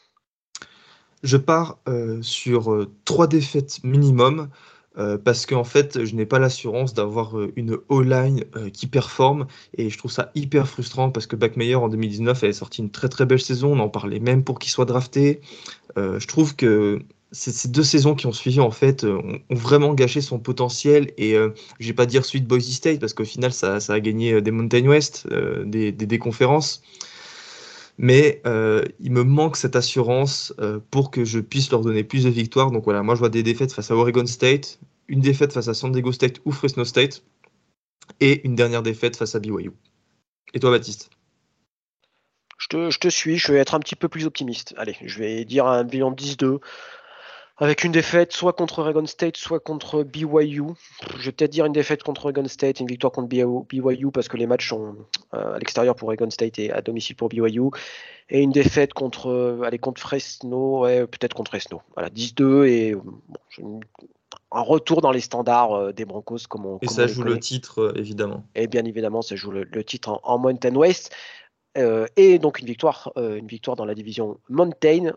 Je 1.22 1.36
pars 1.36 1.78
euh, 1.88 2.20
sur 2.22 2.72
euh, 2.72 2.90
trois 3.04 3.26
défaites 3.26 3.84
minimum. 3.84 4.48
Parce 5.24 5.46
qu'en 5.46 5.64
fait, 5.64 6.04
je 6.04 6.14
n'ai 6.14 6.26
pas 6.26 6.38
l'assurance 6.38 6.94
d'avoir 6.94 7.36
une 7.56 7.78
O-line 7.88 8.44
qui 8.72 8.86
performe 8.86 9.46
et 9.76 9.90
je 9.90 9.98
trouve 9.98 10.12
ça 10.12 10.30
hyper 10.34 10.68
frustrant 10.68 11.10
parce 11.10 11.26
que 11.26 11.36
Backmeyer 11.36 11.74
en 11.74 11.88
2019 11.88 12.44
avait 12.44 12.52
sorti 12.52 12.80
une 12.80 12.90
très 12.90 13.08
très 13.08 13.26
belle 13.26 13.40
saison, 13.40 13.72
on 13.72 13.80
en 13.80 13.88
parlait 13.88 14.20
même 14.20 14.44
pour 14.44 14.58
qu'il 14.58 14.70
soit 14.70 14.84
drafté. 14.84 15.40
je 15.96 16.26
trouve 16.26 16.54
que 16.54 17.00
ces 17.34 17.68
deux 17.68 17.82
saisons 17.82 18.14
qui 18.14 18.26
ont 18.26 18.32
suivi 18.32 18.60
en 18.60 18.70
fait 18.70 19.04
euh, 19.04 19.18
ont, 19.50 19.54
vraiment 19.54 19.92
gâché 19.92 20.20
son 20.20 20.38
potentiel 20.38 21.12
et 21.18 21.34
euh, 21.34 21.50
je 21.80 21.88
vais 21.88 21.92
pas 21.92 22.06
dire 22.06 22.24
suite 22.24 22.46
Boise 22.46 22.70
State 22.70 23.00
parce 23.00 23.12
qu'au 23.12 23.24
final 23.24 23.52
ça, 23.52 23.78
a 23.88 24.00
gagné 24.00 24.34
euh, 24.34 24.40
des 24.40 24.50
Mountain 24.50 24.86
West, 24.86 25.26
des, 25.64 25.92
des, 25.92 26.18
conférences. 26.18 26.82
Mais 27.98 28.42
il 29.00 29.12
me 29.12 29.22
manque 29.22 29.56
cette 29.56 29.76
assurance 29.76 30.54
pour 30.90 31.10
que 31.10 31.24
je 31.24 31.38
puisse 31.40 31.70
leur 31.70 31.82
donner 31.82 32.04
plus 32.04 32.24
de 32.24 32.30
victoires. 32.30 32.70
Donc 32.70 32.84
voilà, 32.84 33.02
moi 33.02 33.14
je 33.14 33.20
vois 33.20 33.28
des 33.28 33.42
défaites 33.42 33.72
face 33.72 33.90
à 33.90 33.96
Oregon 33.96 34.26
State, 34.26 34.78
une 35.08 35.20
défaite 35.20 35.52
face 35.52 35.68
à 35.68 35.74
San 35.74 35.92
Diego 35.92 36.12
State 36.12 36.40
ou 36.44 36.52
Fresno 36.52 36.84
State 36.84 37.22
et 38.20 38.44
une 38.46 38.54
dernière 38.54 38.82
défaite 38.82 39.16
face 39.16 39.34
à 39.34 39.40
BYU. 39.40 39.70
Et 40.54 40.60
toi 40.60 40.70
Baptiste? 40.70 41.10
Je 42.58 42.68
te, 42.68 42.90
je 42.90 42.98
te, 42.98 43.08
suis, 43.08 43.36
je 43.36 43.52
vais 43.52 43.58
être 43.58 43.74
un 43.74 43.80
petit 43.80 43.96
peu 43.96 44.08
plus 44.08 44.24
optimiste. 44.24 44.74
Allez, 44.78 44.96
je 45.04 45.18
vais 45.18 45.44
dire 45.44 45.66
un 45.66 45.84
bilan 45.84 46.12
10-2 46.12 46.60
avec 47.56 47.84
une 47.84 47.92
défaite 47.92 48.32
soit 48.32 48.52
contre 48.52 48.80
Oregon 48.80 49.06
State, 49.06 49.36
soit 49.36 49.60
contre 49.60 50.02
BYU. 50.02 50.62
Je 51.16 51.24
vais 51.26 51.32
peut-être 51.32 51.52
dire 51.52 51.66
une 51.66 51.72
défaite 51.72 52.02
contre 52.02 52.24
Oregon 52.24 52.46
State, 52.48 52.80
une 52.80 52.88
victoire 52.88 53.12
contre 53.12 53.28
BYU 53.28 54.10
parce 54.10 54.26
que 54.28 54.36
les 54.36 54.46
matchs 54.46 54.68
sont 54.68 54.96
euh, 55.34 55.54
à 55.54 55.58
l'extérieur 55.58 55.94
pour 55.94 56.08
Oregon 56.08 56.30
State 56.30 56.58
et 56.58 56.72
à 56.72 56.82
domicile 56.82 57.14
pour 57.14 57.28
BYU. 57.28 57.70
Et 58.28 58.40
une 58.40 58.50
défaite 58.50 58.92
contre, 58.92 59.28
euh, 59.28 59.62
allez, 59.62 59.78
contre 59.78 60.00
Fresno, 60.00 60.80
ouais, 60.80 61.06
peut-être 61.06 61.34
contre 61.34 61.50
Fresno. 61.50 61.82
Voilà, 61.94 62.08
10-2 62.10 62.64
et 62.66 62.96
un 64.50 64.60
retour 64.60 65.00
dans 65.00 65.12
les 65.12 65.20
standards 65.20 65.74
euh, 65.74 65.92
des 65.92 66.04
Broncos 66.04 66.48
comme 66.48 66.66
on 66.66 66.78
Et 66.82 66.88
ça 66.88 67.06
joue 67.06 67.22
le 67.22 67.38
titre, 67.38 67.92
évidemment. 67.96 68.44
Et 68.56 68.66
bien 68.66 68.84
évidemment, 68.84 69.22
ça 69.22 69.36
joue 69.36 69.52
le, 69.52 69.84
titre 69.84 70.20
en, 70.24 70.38
Mountain 70.38 70.74
West. 70.74 71.14
et 71.76 72.38
donc 72.40 72.58
une 72.58 72.66
victoire, 72.66 73.12
une 73.16 73.46
victoire 73.46 73.76
dans 73.76 73.84
la 73.84 73.94
division 73.94 74.38
Mountain 74.48 75.12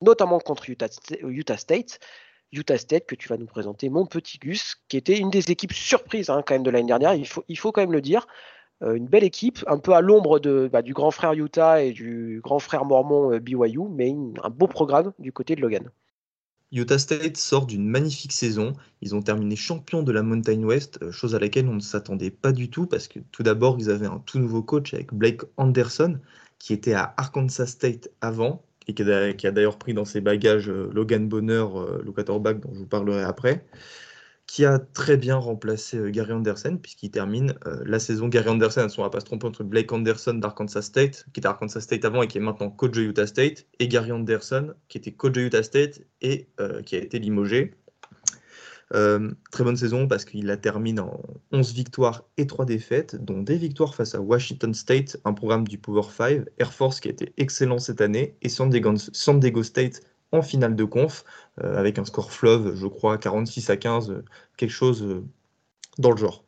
notamment 0.00 0.38
contre 0.38 0.68
Utah, 0.70 0.88
State. 1.56 2.00
Utah 2.52 2.78
State 2.78 3.06
que 3.06 3.14
tu 3.14 3.28
vas 3.28 3.36
nous 3.36 3.46
présenter, 3.46 3.88
mon 3.88 4.06
petit 4.06 4.38
Gus, 4.38 4.76
qui 4.88 4.96
était 4.96 5.18
une 5.18 5.30
des 5.30 5.50
équipes 5.50 5.72
surprises 5.72 6.30
hein, 6.30 6.42
quand 6.44 6.54
même 6.54 6.62
de 6.62 6.70
l'année 6.70 6.88
dernière, 6.88 7.14
il 7.14 7.26
faut, 7.26 7.44
il 7.48 7.58
faut 7.58 7.70
quand 7.72 7.80
même 7.80 7.92
le 7.92 8.00
dire. 8.00 8.26
Euh, 8.82 8.94
une 8.94 9.06
belle 9.06 9.24
équipe, 9.24 9.62
un 9.66 9.78
peu 9.78 9.92
à 9.92 10.00
l'ombre 10.00 10.40
bah, 10.68 10.82
du 10.82 10.94
grand 10.94 11.10
frère 11.10 11.34
Utah 11.34 11.82
et 11.82 11.92
du 11.92 12.40
grand 12.42 12.58
frère 12.58 12.84
mormon 12.84 13.32
euh, 13.32 13.38
BYU, 13.38 13.88
mais 13.90 14.14
un 14.42 14.50
beau 14.50 14.66
programme 14.66 15.12
du 15.18 15.32
côté 15.32 15.54
de 15.54 15.60
Logan. 15.60 15.90
Utah 16.72 16.98
State 16.98 17.36
sort 17.36 17.66
d'une 17.66 17.86
magnifique 17.86 18.32
saison. 18.32 18.74
Ils 19.02 19.14
ont 19.14 19.22
terminé 19.22 19.56
champion 19.56 20.02
de 20.02 20.12
la 20.12 20.22
Mountain 20.22 20.62
West, 20.62 20.98
euh, 21.02 21.10
chose 21.10 21.34
à 21.34 21.38
laquelle 21.38 21.68
on 21.68 21.74
ne 21.74 21.80
s'attendait 21.80 22.30
pas 22.30 22.52
du 22.52 22.70
tout 22.70 22.86
parce 22.86 23.08
que 23.08 23.18
tout 23.32 23.42
d'abord, 23.42 23.76
ils 23.78 23.90
avaient 23.90 24.06
un 24.06 24.22
tout 24.24 24.38
nouveau 24.38 24.62
coach 24.62 24.94
avec 24.94 25.12
Blake 25.12 25.42
Anderson 25.56 26.18
qui 26.58 26.72
était 26.72 26.94
à 26.94 27.14
Arkansas 27.16 27.66
State 27.66 28.10
avant 28.20 28.62
et 28.86 28.94
qui 28.94 29.46
a, 29.46 29.50
d'ailleurs 29.50 29.78
pris 29.78 29.94
dans 29.94 30.04
ses 30.04 30.20
bagages 30.20 30.68
euh, 30.68 30.90
Logan 30.92 31.28
Bonner, 31.28 31.64
euh, 31.74 32.00
le 32.04 32.12
quarterback 32.12 32.60
dont 32.60 32.70
je 32.72 32.80
vous 32.80 32.86
parlerai 32.86 33.22
après, 33.22 33.64
qui 34.46 34.64
a 34.64 34.78
très 34.78 35.16
bien 35.16 35.36
remplacé 35.36 35.96
euh, 35.96 36.10
Gary 36.10 36.32
Anderson, 36.32 36.78
puisqu'il 36.80 37.10
termine 37.10 37.54
la 37.84 37.98
saison. 37.98 38.28
Gary 38.28 38.48
Anderson, 38.48 38.88
on 38.96 39.00
ne 39.00 39.06
va 39.06 39.10
pas 39.10 39.20
se 39.20 39.26
tromper 39.26 39.46
entre 39.46 39.62
Blake 39.62 39.92
Anderson 39.92 40.34
d'Arkansas 40.34 40.82
State, 40.82 41.26
qui 41.32 41.40
était 41.40 41.46
Arkansas 41.46 41.82
State 41.82 42.04
avant 42.04 42.22
et 42.22 42.26
qui 42.26 42.38
est 42.38 42.40
maintenant 42.40 42.70
coach 42.70 42.92
de 42.92 43.02
Utah 43.02 43.26
State, 43.26 43.66
et 43.78 43.88
Gary 43.88 44.12
Anderson, 44.12 44.74
qui 44.88 44.98
était 44.98 45.12
coach 45.12 45.32
de 45.32 45.42
Utah 45.42 45.62
State 45.62 46.00
et 46.20 46.48
qui 46.84 46.96
a 46.96 46.98
été 46.98 47.18
limogé. 47.18 47.74
Euh, 48.92 49.30
très 49.52 49.62
bonne 49.62 49.76
saison 49.76 50.08
parce 50.08 50.24
qu'il 50.24 50.46
la 50.46 50.56
termine 50.56 50.98
en 50.98 51.20
11 51.52 51.72
victoires 51.74 52.24
et 52.36 52.46
3 52.46 52.64
défaites, 52.64 53.14
dont 53.16 53.40
des 53.40 53.56
victoires 53.56 53.94
face 53.94 54.16
à 54.16 54.20
Washington 54.20 54.74
State, 54.74 55.16
un 55.24 55.32
programme 55.32 55.66
du 55.66 55.78
Power 55.78 56.02
5, 56.10 56.44
Air 56.58 56.72
Force 56.72 56.98
qui 56.98 57.08
a 57.08 57.12
été 57.12 57.32
excellent 57.36 57.78
cette 57.78 58.00
année, 58.00 58.36
et 58.42 58.48
San 58.48 58.68
Diego, 58.68 59.62
State 59.62 60.00
en 60.32 60.42
finale 60.42 60.74
de 60.74 60.84
conf, 60.84 61.24
euh, 61.62 61.78
avec 61.78 61.98
un 61.98 62.04
score 62.04 62.32
fleuve, 62.32 62.74
je 62.74 62.86
crois, 62.88 63.16
46 63.16 63.70
à 63.70 63.76
15, 63.76 64.22
quelque 64.56 64.70
chose 64.70 65.02
euh, 65.04 65.24
dans 65.98 66.10
le 66.10 66.16
genre. 66.16 66.44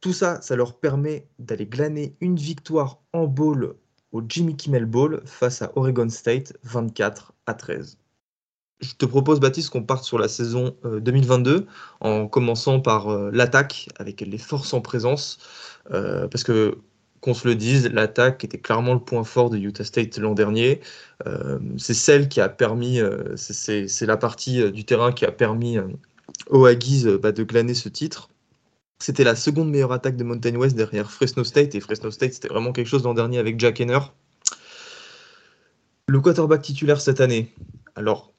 Tout 0.00 0.12
ça, 0.12 0.40
ça 0.40 0.54
leur 0.54 0.78
permet 0.78 1.26
d'aller 1.38 1.66
glaner 1.66 2.14
une 2.20 2.36
victoire 2.36 3.00
en 3.12 3.26
bowl 3.26 3.74
au 4.12 4.22
Jimmy 4.28 4.54
Kimmel 4.54 4.86
Bowl 4.86 5.22
face 5.24 5.62
à 5.62 5.72
Oregon 5.74 6.08
State, 6.08 6.52
24 6.62 7.32
à 7.46 7.54
13 7.54 7.98
je 8.80 8.94
te 8.94 9.06
propose, 9.06 9.40
Baptiste, 9.40 9.70
qu'on 9.70 9.82
parte 9.82 10.04
sur 10.04 10.18
la 10.18 10.28
saison 10.28 10.76
2022 10.84 11.52
euh, 11.52 11.60
en 12.00 12.28
commençant 12.28 12.80
par 12.80 13.08
euh, 13.08 13.30
l'attaque 13.32 13.88
avec 13.98 14.20
les 14.20 14.38
forces 14.38 14.74
en 14.74 14.80
présence. 14.80 15.38
Euh, 15.92 16.28
parce 16.28 16.44
que, 16.44 16.78
qu'on 17.20 17.34
se 17.34 17.48
le 17.48 17.54
dise, 17.54 17.88
l'attaque 17.90 18.44
était 18.44 18.58
clairement 18.58 18.92
le 18.92 19.00
point 19.00 19.24
fort 19.24 19.48
de 19.48 19.56
Utah 19.56 19.84
State 19.84 20.18
l'an 20.18 20.34
dernier. 20.34 20.80
c'est 21.78 21.94
celle 21.94 22.28
qui 22.28 22.42
a 22.42 22.50
permis, 22.50 23.00
c'est, 23.36 23.86
la 24.02 24.18
partie 24.18 24.70
du 24.72 24.84
terrain 24.84 25.10
qui 25.10 25.24
a 25.24 25.32
permis 25.32 25.78
aux 26.50 26.66
Aggies 26.66 27.06
bah, 27.22 27.32
de 27.32 27.42
glaner 27.42 27.72
ce 27.72 27.88
titre. 27.88 28.28
C'était 28.98 29.24
la 29.24 29.36
seconde 29.36 29.70
meilleure 29.70 29.92
attaque 29.92 30.16
de 30.16 30.24
Mountain 30.24 30.56
West 30.56 30.76
derrière 30.76 31.10
Fresno 31.10 31.44
State. 31.44 31.74
Et 31.74 31.80
Fresno 31.80 32.10
State, 32.10 32.34
c'était 32.34 32.48
vraiment 32.48 32.72
quelque 32.72 32.88
chose 32.88 33.04
l'an 33.04 33.14
dernier 33.14 33.38
avec 33.38 33.58
Jack 33.58 33.80
Henner. 33.80 34.00
Le 36.06 36.20
quarterback 36.20 36.60
titulaire 36.60 37.00
cette 37.00 37.22
année. 37.22 37.50
Alors, 37.96 38.33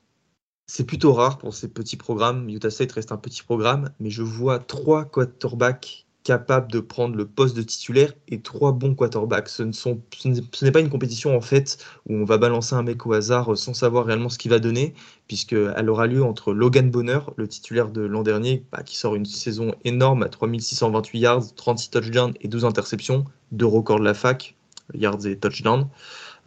c'est 0.67 0.85
plutôt 0.85 1.13
rare 1.13 1.37
pour 1.37 1.53
ces 1.53 1.67
petits 1.67 1.97
programmes. 1.97 2.49
Utah 2.49 2.69
State 2.69 2.91
reste 2.93 3.11
un 3.11 3.17
petit 3.17 3.43
programme, 3.43 3.91
mais 3.99 4.09
je 4.09 4.23
vois 4.23 4.59
trois 4.59 5.05
quarterbacks 5.05 6.05
capables 6.25 6.71
de 6.71 6.79
prendre 6.79 7.15
le 7.15 7.27
poste 7.27 7.55
de 7.55 7.61
titulaire 7.61 8.11
et 8.27 8.41
trois 8.41 8.71
bons 8.71 8.95
quarterbacks. 8.95 9.47
Ce, 9.47 9.61
n'est 9.61 10.71
pas 10.71 10.79
une 10.79 10.89
compétition 10.89 11.37
en 11.37 11.41
fait 11.41 11.77
où 12.09 12.15
on 12.15 12.25
va 12.25 12.39
balancer 12.39 12.73
un 12.73 12.81
mec 12.81 13.05
au 13.05 13.13
hasard 13.13 13.55
sans 13.55 13.75
savoir 13.75 14.05
réellement 14.05 14.29
ce 14.29 14.39
qu'il 14.39 14.49
va 14.49 14.57
donner, 14.57 14.95
puisqu'elle 15.27 15.87
aura 15.87 16.07
lieu 16.07 16.23
entre 16.23 16.51
Logan 16.51 16.89
Bonner, 16.89 17.19
le 17.37 17.47
titulaire 17.47 17.89
de 17.89 18.01
l'an 18.01 18.23
dernier, 18.23 18.65
bah, 18.71 18.81
qui 18.81 18.97
sort 18.97 19.15
une 19.15 19.25
saison 19.25 19.75
énorme 19.85 20.23
à 20.23 20.29
3628 20.29 21.19
yards, 21.19 21.55
36 21.55 21.91
touchdowns 21.91 22.33
et 22.41 22.47
12 22.47 22.65
interceptions, 22.65 23.25
deux 23.51 23.67
records 23.67 23.99
de 23.99 24.05
la 24.05 24.15
fac, 24.15 24.55
yards 24.95 25.27
et 25.27 25.37
touchdowns, 25.37 25.87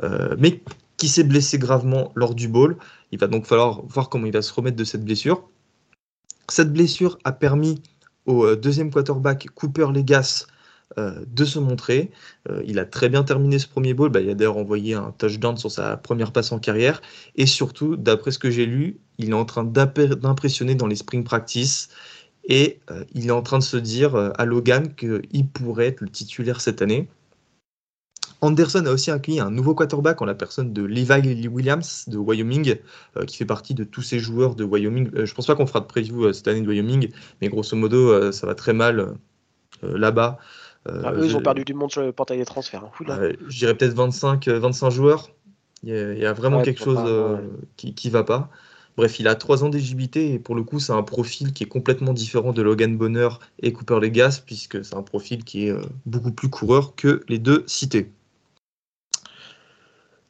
euh, 0.02 0.34
mais 0.38 0.60
qui 0.98 1.08
s'est 1.08 1.24
blessé 1.24 1.58
gravement 1.58 2.12
lors 2.14 2.34
du 2.34 2.48
bowl. 2.48 2.76
Il 3.12 3.18
va 3.18 3.28
donc 3.28 3.46
falloir 3.46 3.82
voir 3.86 4.10
comment 4.10 4.26
il 4.26 4.32
va 4.32 4.42
se 4.42 4.52
remettre 4.52 4.76
de 4.76 4.84
cette 4.84 5.04
blessure. 5.04 5.48
Cette 6.50 6.72
blessure 6.72 7.18
a 7.24 7.32
permis 7.32 7.82
au 8.26 8.44
euh, 8.44 8.56
deuxième 8.56 8.90
quarterback 8.90 9.48
Cooper 9.54 9.86
Legas 9.94 10.46
euh, 10.98 11.24
de 11.26 11.44
se 11.44 11.58
montrer. 11.58 12.10
Euh, 12.50 12.62
il 12.66 12.78
a 12.78 12.84
très 12.84 13.08
bien 13.08 13.22
terminé 13.22 13.58
ce 13.58 13.68
premier 13.68 13.94
bowl. 13.94 14.10
Bah, 14.10 14.20
il 14.20 14.28
a 14.28 14.34
d'ailleurs 14.34 14.56
envoyé 14.56 14.94
un 14.94 15.12
touchdown 15.16 15.56
sur 15.56 15.70
sa 15.70 15.96
première 15.96 16.32
passe 16.32 16.50
en 16.50 16.58
carrière. 16.58 17.00
Et 17.36 17.46
surtout, 17.46 17.96
d'après 17.96 18.32
ce 18.32 18.38
que 18.38 18.50
j'ai 18.50 18.66
lu, 18.66 18.98
il 19.18 19.30
est 19.30 19.34
en 19.34 19.44
train 19.44 19.64
d'impressionner 19.64 20.74
dans 20.74 20.86
les 20.86 20.96
spring 20.96 21.22
practice. 21.22 21.88
Et 22.50 22.80
il 23.12 23.26
est 23.26 23.32
en 23.32 23.42
train 23.42 23.58
de 23.58 23.62
se 23.62 23.76
dire 23.76 24.16
à 24.16 24.46
Logan 24.46 24.94
qu'il 24.94 25.48
pourrait 25.52 25.88
être 25.88 26.00
le 26.00 26.08
titulaire 26.08 26.62
cette 26.62 26.80
année. 26.80 27.06
Anderson 28.40 28.84
a 28.86 28.90
aussi 28.92 29.10
accueilli 29.10 29.40
un 29.40 29.50
nouveau 29.50 29.74
quarterback 29.74 30.22
en 30.22 30.24
la 30.24 30.34
personne 30.34 30.72
de 30.72 30.82
Levi 30.82 31.48
Williams 31.48 32.04
de 32.08 32.18
Wyoming, 32.18 32.76
euh, 33.16 33.24
qui 33.24 33.36
fait 33.36 33.44
partie 33.44 33.74
de 33.74 33.84
tous 33.84 34.02
ces 34.02 34.18
joueurs 34.18 34.54
de 34.54 34.64
Wyoming. 34.64 35.10
Je 35.12 35.20
euh, 35.20 35.26
je 35.26 35.34
pense 35.34 35.46
pas 35.46 35.54
qu'on 35.54 35.66
fera 35.66 35.80
de 35.80 35.86
preview 35.86 36.24
euh, 36.24 36.32
cette 36.32 36.48
année 36.48 36.60
de 36.60 36.68
Wyoming, 36.68 37.10
mais 37.40 37.48
grosso 37.48 37.76
modo, 37.76 38.32
ça 38.32 38.46
va 38.46 38.54
très 38.54 38.72
mal 38.72 39.14
là-bas. 39.82 40.38
Ah, 40.86 41.12
eux, 41.12 41.24
ils 41.24 41.36
ont 41.36 41.42
perdu 41.42 41.64
du 41.64 41.74
monde 41.74 41.90
sur 41.90 42.02
le 42.02 42.12
portail 42.12 42.38
des 42.38 42.44
transferts. 42.44 42.84
Hein. 42.84 43.30
je 43.48 43.58
dirais 43.58 43.74
peut-être 43.74 43.94
25, 43.94 44.48
25 44.48 44.90
joueurs. 44.90 45.30
Il 45.84 45.90
y, 45.90 46.26
a, 46.26 46.32
vraiment 46.32 46.62
quelque 46.62 46.82
chose 46.82 47.38
qui, 47.76 47.94
qui 47.94 48.10
va 48.10 48.24
pas. 48.24 48.50
Bref, 48.96 49.20
il 49.20 49.28
a 49.28 49.36
trois 49.36 49.62
ans 49.62 49.68
d'éligibilité 49.68 50.32
et 50.32 50.38
pour 50.40 50.56
le 50.56 50.64
coup, 50.64 50.80
c'est 50.80 50.92
un 50.92 51.04
profil 51.04 51.52
qui 51.52 51.62
est 51.62 51.68
complètement 51.68 52.12
différent 52.12 52.52
de 52.52 52.62
Logan 52.62 52.96
Bonner 52.96 53.28
et 53.62 53.72
Cooper 53.72 54.00
Legas, 54.00 54.42
puisque 54.44 54.84
c'est 54.84 54.96
un 54.96 55.02
profil 55.02 55.44
qui 55.44 55.68
est 55.68 55.74
beaucoup 56.06 56.32
plus 56.32 56.48
coureur 56.48 56.96
que 56.96 57.22
les 57.28 57.38
deux 57.38 57.62
cités. 57.66 58.10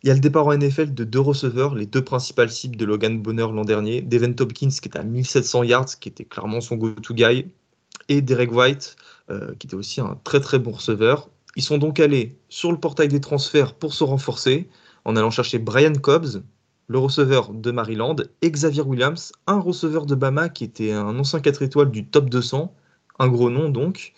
Il 0.02 0.09
y 0.09 0.11
a 0.11 0.14
le 0.14 0.21
départ 0.21 0.47
en 0.47 0.57
NFL 0.57 0.95
de 0.95 1.05
deux 1.05 1.21
receveurs, 1.21 1.75
les 1.75 1.87
deux 1.87 2.05
principales 2.05 2.50
cibles 2.50 2.76
de 2.76 2.85
Logan 2.85 3.21
Bonner 3.21 3.49
l'an 3.52 3.64
dernier, 3.64 4.00
Devin 4.00 4.33
Topkins 4.33 4.69
qui 4.69 4.88
était 4.88 4.99
à 4.99 5.02
1700 5.02 5.64
yards, 5.64 5.99
qui 5.99 6.09
était 6.09 6.25
clairement 6.25 6.61
son 6.61 6.76
go-to 6.76 7.14
guy, 7.14 7.47
et 8.09 8.23
Derek 8.23 8.52
White 8.52 8.97
euh, 9.31 9.55
qui 9.59 9.67
était 9.67 9.76
aussi 9.76 10.00
un 10.00 10.19
très 10.25 10.40
très 10.40 10.59
bon 10.59 10.71
receveur. 10.71 11.28
Ils 11.57 11.62
sont 11.62 11.78
donc 11.78 11.99
allés 12.00 12.38
sur 12.49 12.71
le 12.71 12.78
portail 12.78 13.09
des 13.09 13.21
transferts 13.21 13.75
pour 13.75 13.93
se 13.93 14.05
renforcer 14.05 14.69
en 15.05 15.17
allant 15.17 15.31
chercher 15.31 15.59
Brian 15.59 15.93
Cobbs, 15.95 16.43
le 16.87 16.99
receveur 16.99 17.52
de 17.52 17.71
Maryland, 17.71 18.17
et 18.40 18.50
Xavier 18.50 18.83
Williams, 18.83 19.33
un 19.47 19.59
receveur 19.59 20.07
de 20.07 20.14
Bama 20.14 20.49
qui 20.49 20.64
était 20.64 20.93
un 20.93 21.19
ancien 21.19 21.40
4 21.40 21.62
étoiles 21.62 21.90
du 21.90 22.07
top 22.07 22.31
200, 22.31 22.73
un 23.19 23.28
gros 23.28 23.50
nom 23.50 23.69
donc. 23.69 24.14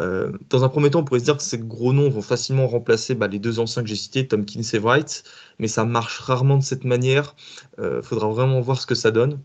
Euh, 0.00 0.32
dans 0.50 0.64
un 0.64 0.68
premier 0.68 0.90
temps, 0.90 1.00
on 1.00 1.04
pourrait 1.04 1.20
se 1.20 1.24
dire 1.24 1.36
que 1.36 1.42
ces 1.42 1.58
gros 1.58 1.92
noms 1.92 2.08
vont 2.10 2.22
facilement 2.22 2.66
remplacer 2.66 3.14
bah, 3.14 3.28
les 3.28 3.38
deux 3.38 3.60
anciens 3.60 3.82
que 3.82 3.88
j'ai 3.88 3.96
cités, 3.96 4.26
Tomkins 4.26 4.62
et 4.72 4.78
Wright, 4.78 5.24
mais 5.58 5.68
ça 5.68 5.84
marche 5.84 6.18
rarement 6.18 6.58
de 6.58 6.62
cette 6.64 6.84
manière. 6.84 7.34
Il 7.78 7.84
euh, 7.84 8.02
faudra 8.02 8.28
vraiment 8.28 8.60
voir 8.60 8.80
ce 8.80 8.86
que 8.86 8.94
ça 8.94 9.10
donne. 9.10 9.40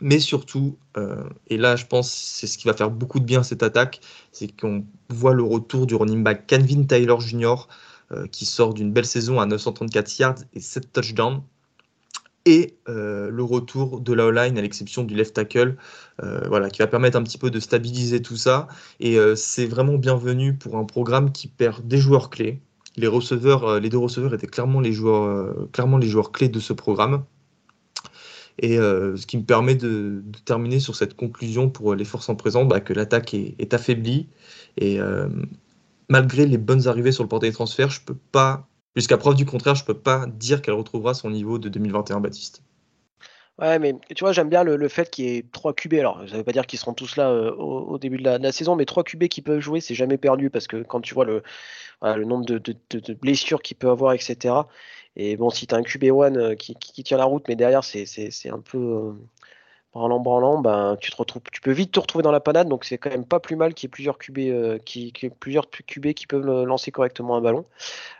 Mais 0.00 0.18
surtout, 0.18 0.76
euh, 0.96 1.28
et 1.46 1.56
là 1.56 1.76
je 1.76 1.86
pense 1.86 2.12
c'est 2.12 2.48
ce 2.48 2.58
qui 2.58 2.66
va 2.66 2.74
faire 2.74 2.90
beaucoup 2.90 3.20
de 3.20 3.24
bien 3.24 3.40
à 3.40 3.42
cette 3.44 3.62
attaque, 3.62 4.00
c'est 4.32 4.48
qu'on 4.48 4.84
voit 5.08 5.34
le 5.34 5.44
retour 5.44 5.86
du 5.86 5.94
running 5.94 6.24
back 6.24 6.48
Calvin 6.48 6.82
Taylor 6.84 7.20
Jr. 7.20 7.68
qui 8.32 8.44
sort 8.44 8.74
d'une 8.74 8.92
belle 8.92 9.06
saison 9.06 9.40
à 9.40 9.46
934 9.46 10.18
yards 10.18 10.34
et 10.52 10.60
7 10.60 10.92
touchdowns 10.92 11.42
et 12.46 12.76
euh, 12.88 13.30
le 13.30 13.42
retour 13.42 14.00
de 14.00 14.12
la 14.12 14.30
line 14.30 14.58
à 14.58 14.62
l'exception 14.62 15.02
du 15.02 15.14
left 15.14 15.34
tackle, 15.34 15.76
euh, 16.22 16.46
voilà, 16.48 16.68
qui 16.68 16.78
va 16.80 16.86
permettre 16.86 17.16
un 17.16 17.22
petit 17.22 17.38
peu 17.38 17.50
de 17.50 17.60
stabiliser 17.60 18.20
tout 18.22 18.36
ça. 18.36 18.68
Et 19.00 19.18
euh, 19.18 19.34
c'est 19.34 19.66
vraiment 19.66 19.94
bienvenu 19.94 20.54
pour 20.54 20.76
un 20.76 20.84
programme 20.84 21.32
qui 21.32 21.48
perd 21.48 21.86
des 21.86 21.98
joueurs 21.98 22.30
clés. 22.30 22.60
Les 22.96 23.06
receveurs, 23.06 23.80
les 23.80 23.88
deux 23.88 23.98
receveurs 23.98 24.34
étaient 24.34 24.46
clairement 24.46 24.80
les 24.80 24.92
joueurs, 24.92 25.68
clairement 25.72 25.98
les 25.98 26.06
joueurs 26.06 26.30
clés 26.30 26.48
de 26.48 26.60
ce 26.60 26.72
programme. 26.72 27.24
Et 28.60 28.76
ce 28.76 29.26
qui 29.26 29.36
me 29.36 29.42
permet 29.42 29.74
de, 29.74 30.22
terminer 30.44 30.78
sur 30.78 30.94
cette 30.94 31.16
conclusion 31.16 31.68
pour 31.68 31.96
les 31.96 32.04
forces 32.04 32.28
en 32.28 32.36
présent, 32.36 32.64
bah, 32.64 32.78
que 32.78 32.92
l'attaque 32.92 33.34
est, 33.34 33.56
est, 33.58 33.74
affaiblie. 33.74 34.28
Et 34.76 35.00
malgré 36.08 36.46
les 36.46 36.56
bonnes 36.56 36.86
arrivées 36.86 37.10
sur 37.10 37.24
le 37.24 37.28
portail 37.28 37.50
transfert, 37.50 37.90
je 37.90 37.98
ne 37.98 38.04
peux 38.04 38.18
pas 38.30 38.68
Jusqu'à 38.96 39.16
preuve 39.18 39.34
du 39.34 39.44
contraire, 39.44 39.74
je 39.74 39.82
ne 39.82 39.86
peux 39.86 39.98
pas 39.98 40.26
dire 40.26 40.62
qu'elle 40.62 40.74
retrouvera 40.74 41.14
son 41.14 41.30
niveau 41.30 41.58
de 41.58 41.68
2021 41.68 42.20
Baptiste. 42.20 42.62
Ouais, 43.58 43.78
mais 43.78 43.94
tu 44.14 44.24
vois, 44.24 44.32
j'aime 44.32 44.48
bien 44.48 44.64
le, 44.64 44.88
fait 44.88 45.10
qu'il 45.10 45.24
y 45.26 45.36
ait 45.36 45.44
trois 45.52 45.74
QB. 45.74 45.94
Alors, 45.94 46.18
ça 46.26 46.32
ne 46.32 46.38
veut 46.38 46.44
pas 46.44 46.52
dire 46.52 46.66
qu'ils 46.66 46.78
seront 46.78 46.94
tous 46.94 47.16
là 47.16 47.30
euh, 47.30 47.52
au, 47.54 47.98
début 47.98 48.18
de 48.18 48.24
la, 48.24 48.52
saison, 48.52 48.74
mais 48.74 48.84
trois 48.84 49.04
QB 49.04 49.28
qui 49.28 49.42
peuvent 49.42 49.60
jouer, 49.60 49.80
c'est 49.80 49.94
jamais 49.94 50.18
perdu 50.18 50.50
parce 50.50 50.66
que 50.66 50.82
quand 50.82 51.00
tu 51.00 51.14
vois 51.14 51.24
le, 51.24 51.42
le 52.02 52.24
nombre 52.24 52.44
de, 52.44 53.14
blessures 53.14 53.62
qu'il 53.62 53.76
peut 53.76 53.90
avoir, 53.90 54.12
etc. 54.12 54.54
Et 55.16 55.36
bon, 55.36 55.50
si 55.50 55.68
tu 55.68 55.74
as 55.74 55.78
un 55.78 55.82
QB1 55.82 56.36
euh, 56.36 56.54
qui, 56.56 57.04
tient 57.04 57.16
la 57.16 57.24
route, 57.24 57.44
mais 57.48 57.54
derrière, 57.54 57.84
c'est 57.84 58.50
un 58.50 58.60
peu. 58.60 58.78
Euh, 58.78 59.12
branlant 59.94 60.18
branlant, 60.18 60.60
ben, 60.60 60.96
tu 61.00 61.12
te 61.12 61.16
retrouves, 61.16 61.42
tu 61.52 61.60
peux 61.60 61.70
vite 61.70 61.92
te 61.92 62.00
retrouver 62.00 62.22
dans 62.24 62.32
la 62.32 62.40
panade, 62.40 62.68
donc 62.68 62.84
c'est 62.84 62.98
quand 62.98 63.10
même 63.10 63.24
pas 63.24 63.38
plus 63.38 63.54
mal 63.54 63.74
qu'il 63.74 63.86
y 63.86 63.88
ait 63.88 63.90
plusieurs 63.90 64.18
QB, 64.18 64.38
euh, 64.38 64.78
qui, 64.78 65.12
plusieurs 65.38 65.70
QB 65.70 66.14
qui 66.14 66.26
peuvent 66.26 66.48
euh, 66.48 66.64
lancer 66.64 66.90
correctement 66.90 67.36
un 67.36 67.40
ballon. 67.40 67.64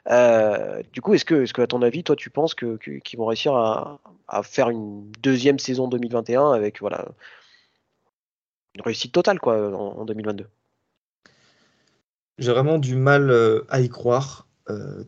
Euh, 0.08 0.82
du 0.92 1.00
coup, 1.00 1.14
est-ce 1.14 1.24
que, 1.24 1.60
à 1.60 1.66
ton 1.66 1.82
avis, 1.82 2.04
toi, 2.04 2.14
tu 2.14 2.30
penses 2.30 2.54
qu'ils 2.54 2.78
vont 3.18 3.26
réussir 3.26 3.54
à, 3.54 3.98
faire 4.44 4.70
une 4.70 5.10
deuxième 5.20 5.58
saison 5.58 5.88
2021 5.88 6.52
avec 6.52 6.80
voilà 6.80 7.06
une 8.74 8.82
réussite 8.82 9.12
totale 9.12 9.38
quoi 9.38 9.70
en, 9.76 10.04
2022 10.04 10.46
J'ai 12.38 12.52
vraiment 12.52 12.78
du 12.78 12.96
mal 12.96 13.32
à 13.68 13.80
y 13.80 13.88
croire. 13.88 14.46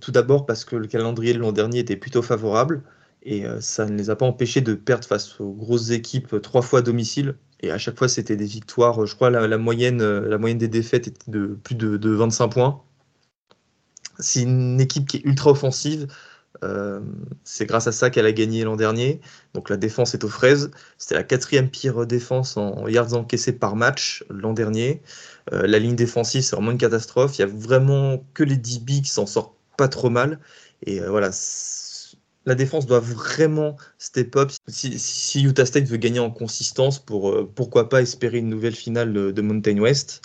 tout 0.01 0.13
d'abord 0.13 0.47
parce 0.47 0.65
que 0.65 0.77
le 0.77 0.87
calendrier 0.87 1.33
de 1.33 1.39
l'an 1.39 1.53
dernier 1.53 1.79
était 1.79 1.97
plutôt 1.97 2.23
favorable. 2.23 2.83
Et 3.27 3.45
euh, 3.45 3.61
ça 3.61 3.87
ne 3.87 3.97
les 3.99 4.09
a 4.09 4.17
pas 4.17 4.25
empêchés 4.25 4.61
de 4.61 4.75
perdre 4.75 5.05
face 5.07 5.41
aux 5.41 5.53
grosses 5.53 5.91
équipes 5.91 6.35
euh, 6.35 6.41
trois 6.41 6.63
fois 6.63 6.79
à 6.79 6.83
domicile. 6.83 7.37
Et 7.61 7.73
à 7.73 7.79
chaque 7.79 7.99
fois, 7.99 8.09
c'était 8.09 8.37
des 8.37 8.47
victoires. 8.47 9.05
Je 9.05 9.15
crois 9.17 9.31
la, 9.31 9.49
la 9.49 9.59
moyenne, 9.59 10.01
euh, 10.01 10.29
la 10.29 10.39
moyenne 10.39 10.59
des 10.59 10.69
défaites 10.69 11.09
était 11.09 11.31
de 11.31 11.59
plus 11.65 11.75
de, 11.75 12.11
25 12.11 12.49
points. 12.49 12.83
C'est 14.21 14.43
une 14.43 14.81
équipe 14.81 15.09
qui 15.09 15.19
est 15.19 15.25
ultra 15.25 15.51
offensive. 15.51 16.07
c'est 17.45 17.67
grâce 17.67 17.87
à 17.87 17.93
ça 17.93 18.11
qu'elle 18.11 18.27
a 18.27 18.33
gagné 18.33 18.65
l'an 18.65 18.77
dernier. 18.77 19.21
Donc 19.55 19.71
la 19.71 19.77
défense 19.77 20.15
est 20.15 20.25
aux 20.25 20.29
fraises. 20.29 20.71
C'était 20.97 21.17
la 21.17 21.25
quatrième 21.25 21.69
pire 21.69 22.07
défense 22.07 22.57
en 22.57 22.89
yards 22.89 23.15
encaissés 23.15 23.53
par 23.53 23.77
match 23.77 24.25
l'an 24.31 24.55
dernier. 24.55 25.03
la 25.53 25.79
ligne 25.79 25.97
défensive, 25.97 26.43
c'est 26.43 26.57
vraiment 26.57 26.73
une 26.73 26.79
catastrophe. 26.79 27.39
Il 27.39 27.43
y 27.43 27.45
a 27.45 27.49
vraiment 27.49 28.25
que 28.35 28.45
les 28.45 28.57
DB 28.57 29.03
qui 29.03 29.11
s'en 29.11 29.27
sortent 29.27 29.55
pas 29.77 29.89
trop 29.89 30.11
mal. 30.11 30.41
Et 30.87 31.01
voilà, 31.01 31.31
la 32.47 32.55
défense 32.55 32.87
doit 32.87 33.01
vraiment 33.01 33.77
step 33.99 34.37
up 34.37 34.53
si, 34.69 35.43
Utah 35.43 35.67
State 35.67 35.85
veut 35.85 35.97
gagner 35.97 36.21
en 36.21 36.31
consistance 36.31 36.99
pour 36.99 37.31
euh, 37.31 37.51
pourquoi 37.53 37.89
pas 37.89 38.01
espérer 38.01 38.39
une 38.39 38.49
nouvelle 38.49 38.75
finale 38.75 39.13
de, 39.13 39.43
Mountain 39.43 39.79
West. 39.79 40.23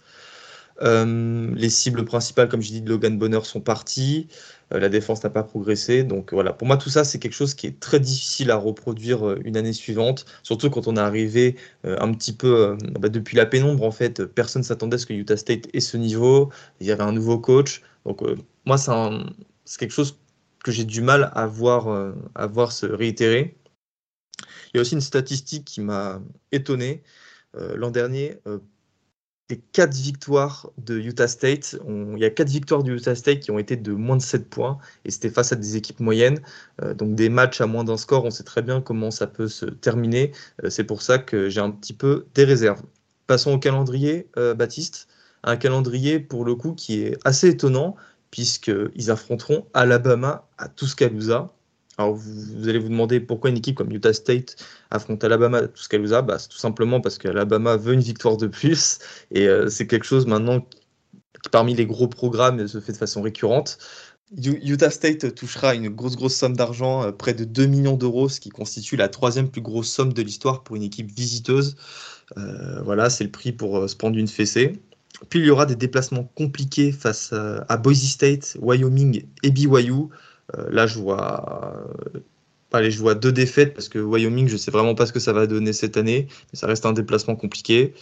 Euh, 0.82 1.52
les 1.56 1.70
cibles 1.70 2.06
principales, 2.06 2.48
comme 2.48 2.62
je 2.62 2.70
dis, 2.70 2.82
de 2.82 2.90
Logan 2.90 3.18
Bonner 3.18 3.42
sont 3.44 3.62
parties. 3.62 4.28
Euh, 4.74 4.80
la 4.80 4.90
défense 4.90 5.24
n'a 5.24 5.30
pas 5.30 5.44
progressé. 5.44 6.04
Donc 6.04 6.34
voilà, 6.34 6.54
pour 6.54 6.68
moi, 6.68 6.78
tout 6.78 6.90
ça, 6.90 7.04
c'est 7.04 7.20
quelque 7.20 7.34
chose 7.34 7.54
qui 7.54 7.68
est 7.68 7.80
très 7.80 8.00
difficile 8.00 8.52
à 8.52 8.56
reproduire 8.56 9.36
une 9.44 9.58
année 9.58 9.74
suivante. 9.74 10.26
Surtout 10.44 10.70
quand 10.70 10.88
on 10.88 10.96
est 10.96 11.02
arrivé 11.02 11.56
un 11.84 12.12
petit 12.14 12.34
peu 12.34 12.78
bah, 13.00 13.10
depuis 13.10 13.36
la 13.38 13.46
pénombre, 13.46 13.84
en 13.84 13.92
fait. 13.92 14.26
Personne 14.26 14.64
s'attendait 14.64 14.96
à 14.96 14.98
ce 14.98 15.06
que 15.06 15.14
Utah 15.14 15.38
State 15.38 15.68
ait 15.74 15.80
ce 15.82 15.98
niveau. 15.98 16.50
Il 16.80 16.88
y 16.88 16.92
avait 16.92 17.04
un 17.04 17.14
nouveau 17.14 17.38
coach. 17.38 17.82
Donc 18.06 18.22
moi, 18.66 18.78
c'est 18.78 19.80
quelque 19.80 19.94
chose 19.94 20.18
que 20.64 20.72
j'ai 20.72 20.86
du 20.86 21.02
mal 21.02 21.32
à 21.34 21.48
voir, 21.48 21.88
euh, 21.90 22.14
à 22.36 22.48
voir 22.48 22.72
se 22.72 22.86
réitérer. 22.86 23.58
Il 24.74 24.78
y 24.78 24.80
a 24.80 24.82
aussi 24.82 24.96
une 24.96 25.02
statistique 25.02 25.66
qui 25.66 25.82
m'a 25.82 26.22
étonné. 26.52 27.04
Euh, 27.56 27.76
l'an 27.76 27.92
dernier, 27.92 28.38
euh, 28.48 28.60
les 29.50 29.58
4 29.58 29.94
victoires 29.94 30.72
de 30.78 30.98
Utah 30.98 31.28
State, 31.28 31.78
il 31.86 32.20
y 32.20 32.26
a 32.26 32.30
4 32.30 32.48
victoires 32.48 32.84
de 32.84 32.94
Utah 32.94 33.16
State 33.16 33.42
qui 33.42 33.52
ont 33.52 33.60
été 33.60 33.76
de 33.76 33.92
moins 33.92 34.16
de 34.16 34.22
7 34.22 34.50
points, 34.50 34.78
et 35.04 35.12
c'était 35.12 35.30
face 35.30 35.52
à 35.52 35.58
des 35.58 35.76
équipes 35.76 36.00
moyennes. 36.00 36.40
donc 36.96 37.16
des 37.16 37.28
matchs 37.28 37.60
à 37.60 37.66
moins 37.68 37.84
d'un 37.84 37.98
score, 37.98 38.24
on 38.24 38.32
sait 38.32 38.46
très 38.46 38.62
bien 38.62 38.80
comment 38.80 39.12
ça 39.12 39.28
peut 39.28 39.50
se 39.50 39.66
terminer. 39.66 40.32
c'est 40.70 40.86
pour 40.86 41.02
ça 41.02 41.20
que 41.20 41.50
j'ai 41.50 41.60
un 41.60 41.72
petit 41.72 41.92
peu 41.94 42.28
des 42.34 42.46
réserves. 42.46 42.82
Passons 43.28 43.52
au 43.52 43.60
calendrier, 43.60 44.30
Baptiste. 44.36 45.10
Un 45.44 45.58
calendrier, 45.58 46.20
pour 46.20 46.46
le 46.46 46.56
coup, 46.56 46.74
qui 46.74 47.02
est 47.02 47.18
assez 47.26 47.50
étonnant 47.50 47.98
puisqu'ils 48.32 49.12
affronteront 49.12 49.66
Alabama 49.74 50.48
à 50.58 50.70
Tuscaloosa. 50.70 51.54
Alors 51.98 52.16
vous, 52.16 52.68
allez 52.68 52.80
vous 52.80 52.90
demander 52.90 53.20
pourquoi 53.20 53.50
une 53.50 53.58
équipe 53.58 53.76
comme 53.76 53.92
Utah 53.92 54.14
State 54.14 54.56
affronte 54.90 55.24
Alabama 55.24 55.60
à 55.60 55.68
Tuscaloosa 55.68 56.22
bah, 56.22 56.40
C'est 56.40 56.48
tout 56.48 56.58
simplement 56.58 57.02
parce 57.02 57.18
qu'Alabama 57.18 57.76
veut 57.78 57.94
une 57.94 58.02
victoire 58.02 58.38
de 58.38 58.48
plus 58.48 59.00
et 59.30 59.48
euh, 59.48 59.70
c'est 59.70 59.86
quelque 59.88 60.06
chose 60.06 60.26
maintenant 60.26 60.62
qui 60.62 61.50
parmi 61.50 61.74
les 61.74 61.86
gros 61.86 62.08
programmes 62.08 62.68
se 62.68 62.80
fait 62.80 62.94
de 62.94 62.98
façon 62.98 63.22
récurrente. 63.22 63.78
Utah 64.38 64.90
State 64.90 65.36
touchera 65.36 65.76
une 65.76 65.90
grosse 65.90 66.16
grosse 66.16 66.36
somme 66.36 66.56
d'argent, 66.56 67.04
euh, 67.04 67.12
près 67.12 67.34
de 67.34 67.44
2 67.44 67.66
millions 67.66 67.98
d'euros, 67.98 68.30
ce 68.30 68.40
qui 68.40 68.50
constitue 68.50 68.96
la 68.96 69.10
troisième 69.10 69.50
plus 69.50 69.62
grosse 69.62 69.90
somme 69.90 70.14
de 70.14 70.22
l'histoire 70.22 70.64
pour 70.64 70.78
une 70.78 70.84
équipe 70.84 71.12
visiteuse. 71.12 71.76
Euh, 72.38 72.82
voilà, 72.84 73.10
c'est 73.10 73.26
le 73.26 73.32
prix 73.32 73.52
pour 73.52 73.90
se 73.90 73.96
prendre 73.96 74.18
une 74.18 74.30
fessée. 74.30 74.82
Puis 75.30 75.40
il 75.40 75.46
y 75.46 75.50
aura 75.50 75.66
des 75.66 75.76
déplacements 75.76 76.24
compliqués 76.36 76.92
face 76.92 77.34
à, 77.34 77.78
Boise 77.78 78.04
State, 78.04 78.58
Wyoming 78.60 79.24
et 79.44 79.52
BYU. 79.52 79.94
Euh, 80.58 80.70
là, 80.70 80.88
je 80.88 81.00
vois, 81.00 81.86
allez, 82.72 82.92
je 82.92 83.00
vois 83.00 83.16
deux 83.16 83.32
défaites 83.32 83.74
parce 83.74 83.90
que 83.90 84.00
Wyoming, 84.00 84.48
je 84.48 84.54
ne 84.54 84.58
sais 84.58 84.72
vraiment 84.72 84.96
pas 84.96 85.06
ce 85.06 85.14
que 85.14 85.20
ça 85.20 85.34
va 85.34 85.48
donner 85.48 85.74
cette 85.74 85.98
année, 85.98 86.28
mais 86.52 86.60
ça 86.60 86.68
reste 86.68 86.86
un 86.86 86.94
déplacement 86.94 87.36
compliqué. 87.36 87.94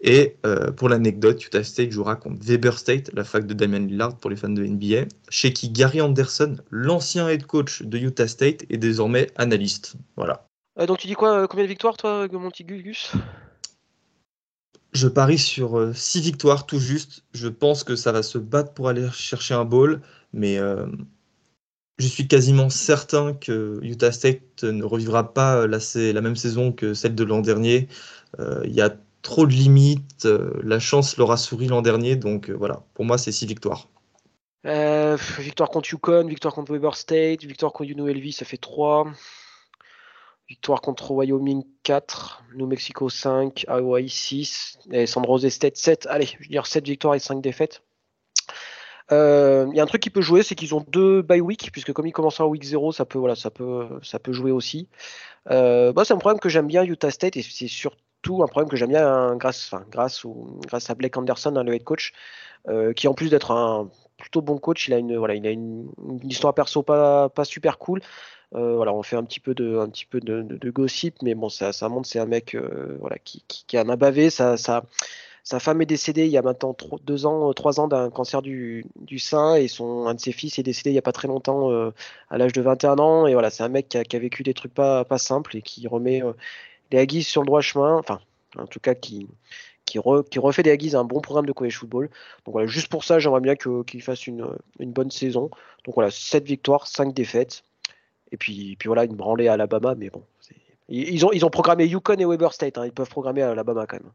Et 0.00 0.36
euh, 0.44 0.70
pour 0.70 0.90
l'anecdote, 0.90 1.42
Utah 1.44 1.64
State 1.64 1.90
jouera 1.90 2.16
contre 2.16 2.44
Weber 2.44 2.78
State, 2.78 3.10
la 3.14 3.24
fac 3.24 3.46
de 3.46 3.54
Damian 3.54 3.86
Lillard 3.86 4.16
pour 4.18 4.28
les 4.28 4.36
fans 4.36 4.50
de 4.50 4.62
NBA, 4.62 5.06
chez 5.30 5.52
qui 5.52 5.70
Gary 5.70 6.02
Anderson, 6.02 6.56
l'ancien 6.70 7.28
head 7.28 7.46
coach 7.46 7.82
de 7.82 7.96
Utah 7.96 8.28
State, 8.28 8.64
est 8.68 8.76
désormais 8.76 9.28
analyste. 9.36 9.94
Voilà. 10.16 10.46
Euh, 10.78 10.86
donc 10.86 10.98
tu 10.98 11.06
dis 11.06 11.14
quoi 11.14 11.48
Combien 11.48 11.64
de 11.64 11.70
victoires, 11.70 11.96
toi, 11.96 12.28
Montigus 12.30 13.12
je 14.94 15.08
parie 15.08 15.38
sur 15.38 15.94
6 15.94 16.18
euh, 16.18 16.22
victoires 16.22 16.66
tout 16.66 16.78
juste. 16.78 17.24
Je 17.34 17.48
pense 17.48 17.84
que 17.84 17.96
ça 17.96 18.12
va 18.12 18.22
se 18.22 18.38
battre 18.38 18.72
pour 18.72 18.88
aller 18.88 19.08
chercher 19.12 19.54
un 19.54 19.64
bowl, 19.64 20.00
mais 20.32 20.58
euh, 20.58 20.86
je 21.98 22.06
suis 22.06 22.28
quasiment 22.28 22.70
certain 22.70 23.34
que 23.34 23.80
Utah 23.82 24.12
State 24.12 24.62
ne 24.62 24.84
revivra 24.84 25.34
pas 25.34 25.66
la, 25.66 25.78
la 25.94 26.20
même 26.20 26.36
saison 26.36 26.72
que 26.72 26.94
celle 26.94 27.14
de 27.14 27.24
l'an 27.24 27.40
dernier. 27.40 27.88
Euh, 28.38 28.62
il 28.64 28.72
y 28.72 28.80
a 28.80 28.96
trop 29.22 29.46
de 29.46 29.52
limites. 29.52 30.28
la 30.62 30.78
chance 30.78 31.16
leur 31.16 31.32
a 31.32 31.36
souri 31.36 31.66
l'an 31.66 31.82
dernier, 31.82 32.14
donc 32.14 32.50
voilà. 32.50 32.84
Pour 32.94 33.04
moi, 33.04 33.18
c'est 33.18 33.32
6 33.32 33.46
victoires. 33.46 33.88
victoire 35.38 35.70
contre 35.70 35.90
Yukon, 35.90 36.26
victoire 36.28 36.54
contre 36.54 36.72
Weber 36.72 36.94
State, 36.94 37.42
victoire 37.44 37.72
contre 37.72 37.90
UNLV, 37.90 38.32
ça 38.32 38.44
fait 38.44 38.58
3. 38.58 39.10
Victoire 40.48 40.82
contre 40.82 41.10
Wyoming 41.12 41.64
4, 41.84 42.44
New 42.54 42.66
Mexico 42.66 43.08
5, 43.08 43.64
Hawaii 43.66 44.08
6, 44.08 44.78
et 44.92 45.06
San 45.06 45.24
Jose 45.24 45.48
State 45.48 45.76
7. 45.76 46.06
Allez, 46.10 46.26
je 46.26 46.38
veux 46.38 46.46
dire 46.46 46.66
7 46.66 46.84
victoires 46.84 47.14
et 47.14 47.18
5 47.18 47.40
défaites. 47.40 47.82
Euh, 49.12 49.66
il 49.70 49.76
y 49.76 49.80
a 49.80 49.82
un 49.82 49.86
truc 49.86 50.02
qui 50.02 50.10
peut 50.10 50.22
jouer, 50.22 50.42
c'est 50.42 50.54
qu'ils 50.54 50.74
ont 50.74 50.84
deux 50.88 51.22
bye 51.22 51.40
week, 51.40 51.70
puisque 51.72 51.92
comme 51.92 52.06
ils 52.06 52.12
commencent 52.12 52.40
en 52.40 52.46
week 52.46 52.62
0, 52.62 52.92
ça 52.92 53.04
peut, 53.04 53.18
voilà, 53.18 53.34
ça 53.34 53.50
peut, 53.50 53.88
ça 54.02 54.18
peut 54.18 54.32
jouer 54.32 54.50
aussi. 54.50 54.88
Euh, 55.50 55.92
c'est 56.04 56.14
un 56.14 56.18
problème 56.18 56.40
que 56.40 56.48
j'aime 56.48 56.66
bien 56.66 56.84
Utah 56.84 57.10
State, 57.10 57.36
et 57.36 57.42
c'est 57.42 57.68
surtout 57.68 58.42
un 58.42 58.46
problème 58.46 58.68
que 58.70 58.76
j'aime 58.76 58.90
bien 58.90 59.06
hein, 59.06 59.36
grâce, 59.36 59.72
grâce, 59.90 60.24
ou, 60.24 60.60
grâce 60.66 60.88
à 60.88 60.94
Blake 60.94 61.16
Anderson, 61.16 61.54
hein, 61.56 61.64
le 61.64 61.74
head 61.74 61.84
coach, 61.84 62.12
euh, 62.68 62.92
qui 62.94 63.08
en 63.08 63.14
plus 63.14 63.30
d'être 63.30 63.50
un 63.50 63.90
plutôt 64.16 64.40
bon 64.40 64.58
coach, 64.58 64.88
il 64.88 64.94
a 64.94 64.98
une, 64.98 65.16
voilà, 65.16 65.34
il 65.34 65.46
a 65.46 65.50
une, 65.50 65.90
histoire 66.22 66.54
perso 66.54 66.82
pas, 66.82 67.28
pas 67.28 67.44
super 67.44 67.78
cool. 67.78 68.00
Voilà, 68.54 68.92
on 68.94 69.02
fait 69.02 69.16
un 69.16 69.24
petit 69.24 69.40
peu 69.40 69.54
de, 69.54 69.78
un 69.78 69.88
petit 69.88 70.06
peu 70.06 70.20
de, 70.20 70.70
gossip, 70.70 71.16
mais 71.22 71.34
bon, 71.34 71.48
ça, 71.48 71.72
ça 71.72 71.88
montre 71.88 72.08
c'est 72.08 72.18
un 72.18 72.26
mec 72.26 72.56
voilà, 73.00 73.18
qui, 73.18 73.44
qui, 73.46 73.78
en 73.78 73.88
a 73.88 73.96
bavé. 73.96 74.30
Ça, 74.30 74.56
sa 74.56 75.60
femme 75.60 75.82
est 75.82 75.86
décédée 75.86 76.24
il 76.24 76.30
y 76.32 76.38
a 76.38 76.42
maintenant 76.42 76.74
deux 77.04 77.26
ans, 77.26 77.52
trois 77.52 77.78
ans 77.80 77.88
d'un 77.88 78.10
cancer 78.10 78.40
du, 78.40 78.86
du, 78.96 79.18
sein 79.18 79.56
et 79.56 79.68
son, 79.68 80.06
un 80.06 80.14
de 80.14 80.20
ses 80.20 80.32
fils 80.32 80.58
est 80.58 80.62
décédé 80.62 80.90
il 80.90 80.94
y 80.94 80.98
a 80.98 81.02
pas 81.02 81.12
très 81.12 81.28
longtemps 81.28 81.70
à 82.30 82.38
l'âge 82.38 82.52
de 82.52 82.62
21 82.62 82.98
ans. 82.98 83.26
Et 83.26 83.34
voilà, 83.34 83.50
c'est 83.50 83.62
un 83.62 83.68
mec 83.68 83.88
qui 83.88 83.98
a, 83.98 84.04
qui 84.04 84.18
vécu 84.18 84.42
des 84.42 84.54
trucs 84.54 84.72
pas, 84.74 85.04
pas 85.04 85.18
simples 85.18 85.56
et 85.56 85.62
qui 85.62 85.86
remet 85.88 86.22
les 86.90 86.98
Aggies 86.98 87.24
sur 87.24 87.42
le 87.42 87.46
droit 87.46 87.60
chemin. 87.60 87.98
Enfin, 87.98 88.20
en 88.56 88.66
tout 88.66 88.80
cas, 88.80 88.94
qui, 88.94 89.26
qui, 89.84 89.98
refait 89.98 90.62
des 90.62 90.70
Aggies 90.70 90.96
un 90.96 91.04
bon 91.04 91.20
programme 91.20 91.46
de 91.46 91.52
college 91.52 91.76
football. 91.78 92.08
Donc 92.44 92.52
voilà, 92.52 92.66
juste 92.66 92.88
pour 92.88 93.04
ça, 93.04 93.18
j'aimerais 93.18 93.40
bien 93.40 93.54
qu'il 93.56 94.02
fasse 94.02 94.26
une, 94.26 94.46
une, 94.78 94.92
bonne 94.92 95.10
saison. 95.10 95.50
Donc 95.84 95.94
voilà, 95.94 96.10
7 96.10 96.44
victoires, 96.44 96.86
5 96.86 97.14
défaites. 97.14 97.64
Et 98.34 98.36
puis, 98.36 98.74
puis 98.76 98.88
voilà, 98.88 99.04
une 99.04 99.14
branlée 99.14 99.46
à 99.46 99.52
Alabama, 99.52 99.94
mais 99.94 100.10
bon. 100.10 100.24
Ils 100.88 101.24
ont, 101.24 101.30
ils 101.30 101.44
ont 101.44 101.50
programmé 101.50 101.86
Yukon 101.86 102.16
et 102.16 102.24
Weber 102.24 102.52
State, 102.52 102.76
hein. 102.78 102.84
ils 102.84 102.92
peuvent 102.92 103.08
programmer 103.08 103.42
à 103.42 103.52
Alabama 103.52 103.86
quand 103.86 104.00
même. 104.00 104.12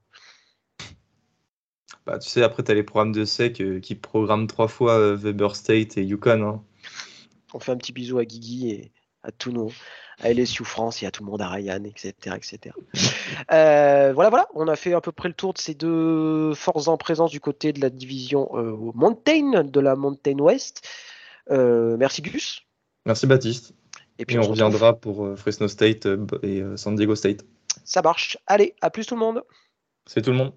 Bah, 2.05 2.19
tu 2.19 2.29
sais, 2.29 2.43
après, 2.43 2.63
tu 2.63 2.71
as 2.71 2.73
les 2.73 2.83
programmes 2.83 3.13
de 3.13 3.23
SEC 3.23 3.61
euh, 3.61 3.79
qui 3.79 3.95
programment 3.95 4.45
trois 4.45 4.67
fois 4.67 4.99
euh, 4.99 5.15
Weber 5.15 5.55
State 5.55 5.97
et 5.97 6.03
Yukon. 6.03 6.43
Hein. 6.43 6.61
On 7.53 7.59
fait 7.59 7.71
un 7.71 7.77
petit 7.77 7.93
bisou 7.93 8.17
à 8.17 8.25
Guigui 8.25 8.71
et 8.71 8.91
à 9.23 9.31
tous 9.31 9.53
nos, 9.53 9.71
à 10.19 10.33
LSU 10.33 10.65
France 10.65 11.01
et 11.01 11.05
à 11.05 11.11
tout 11.11 11.23
le 11.23 11.31
monde, 11.31 11.41
à 11.41 11.47
Ryan, 11.47 11.83
etc. 11.85 12.13
etc. 12.35 12.75
Euh, 13.51 14.11
voilà, 14.13 14.29
voilà, 14.29 14.47
on 14.53 14.67
a 14.67 14.75
fait 14.75 14.93
à 14.93 15.01
peu 15.01 15.11
près 15.11 15.29
le 15.29 15.33
tour 15.33 15.53
de 15.53 15.59
ces 15.59 15.73
deux 15.73 16.53
forces 16.55 16.87
en 16.87 16.97
présence 16.97 17.31
du 17.31 17.39
côté 17.39 17.73
de 17.73 17.79
la 17.79 17.89
division 17.89 18.49
euh, 18.53 18.75
Mountain, 18.95 19.63
de 19.63 19.79
la 19.79 19.95
Mountain 19.95 20.37
West. 20.39 20.87
Euh, 21.49 21.95
merci 21.97 22.21
Gus. 22.21 22.63
Merci 23.05 23.27
Baptiste. 23.27 23.73
Et 24.19 24.25
puis 24.25 24.37
on, 24.37 24.43
reviendra 24.43 24.99
pour 24.99 25.27
Fresno 25.37 25.67
State 25.67 26.07
et 26.43 26.61
San 26.75 26.95
Diego 26.95 27.15
State. 27.15 27.45
Ça 27.85 28.01
marche. 28.01 28.37
Allez, 28.45 28.75
à 28.81 28.89
plus 28.89 29.05
tout 29.05 29.15
le 29.15 29.21
monde. 29.21 29.43
C'est 30.05 30.21
tout 30.21 30.31
le 30.31 30.37
monde. 30.37 30.53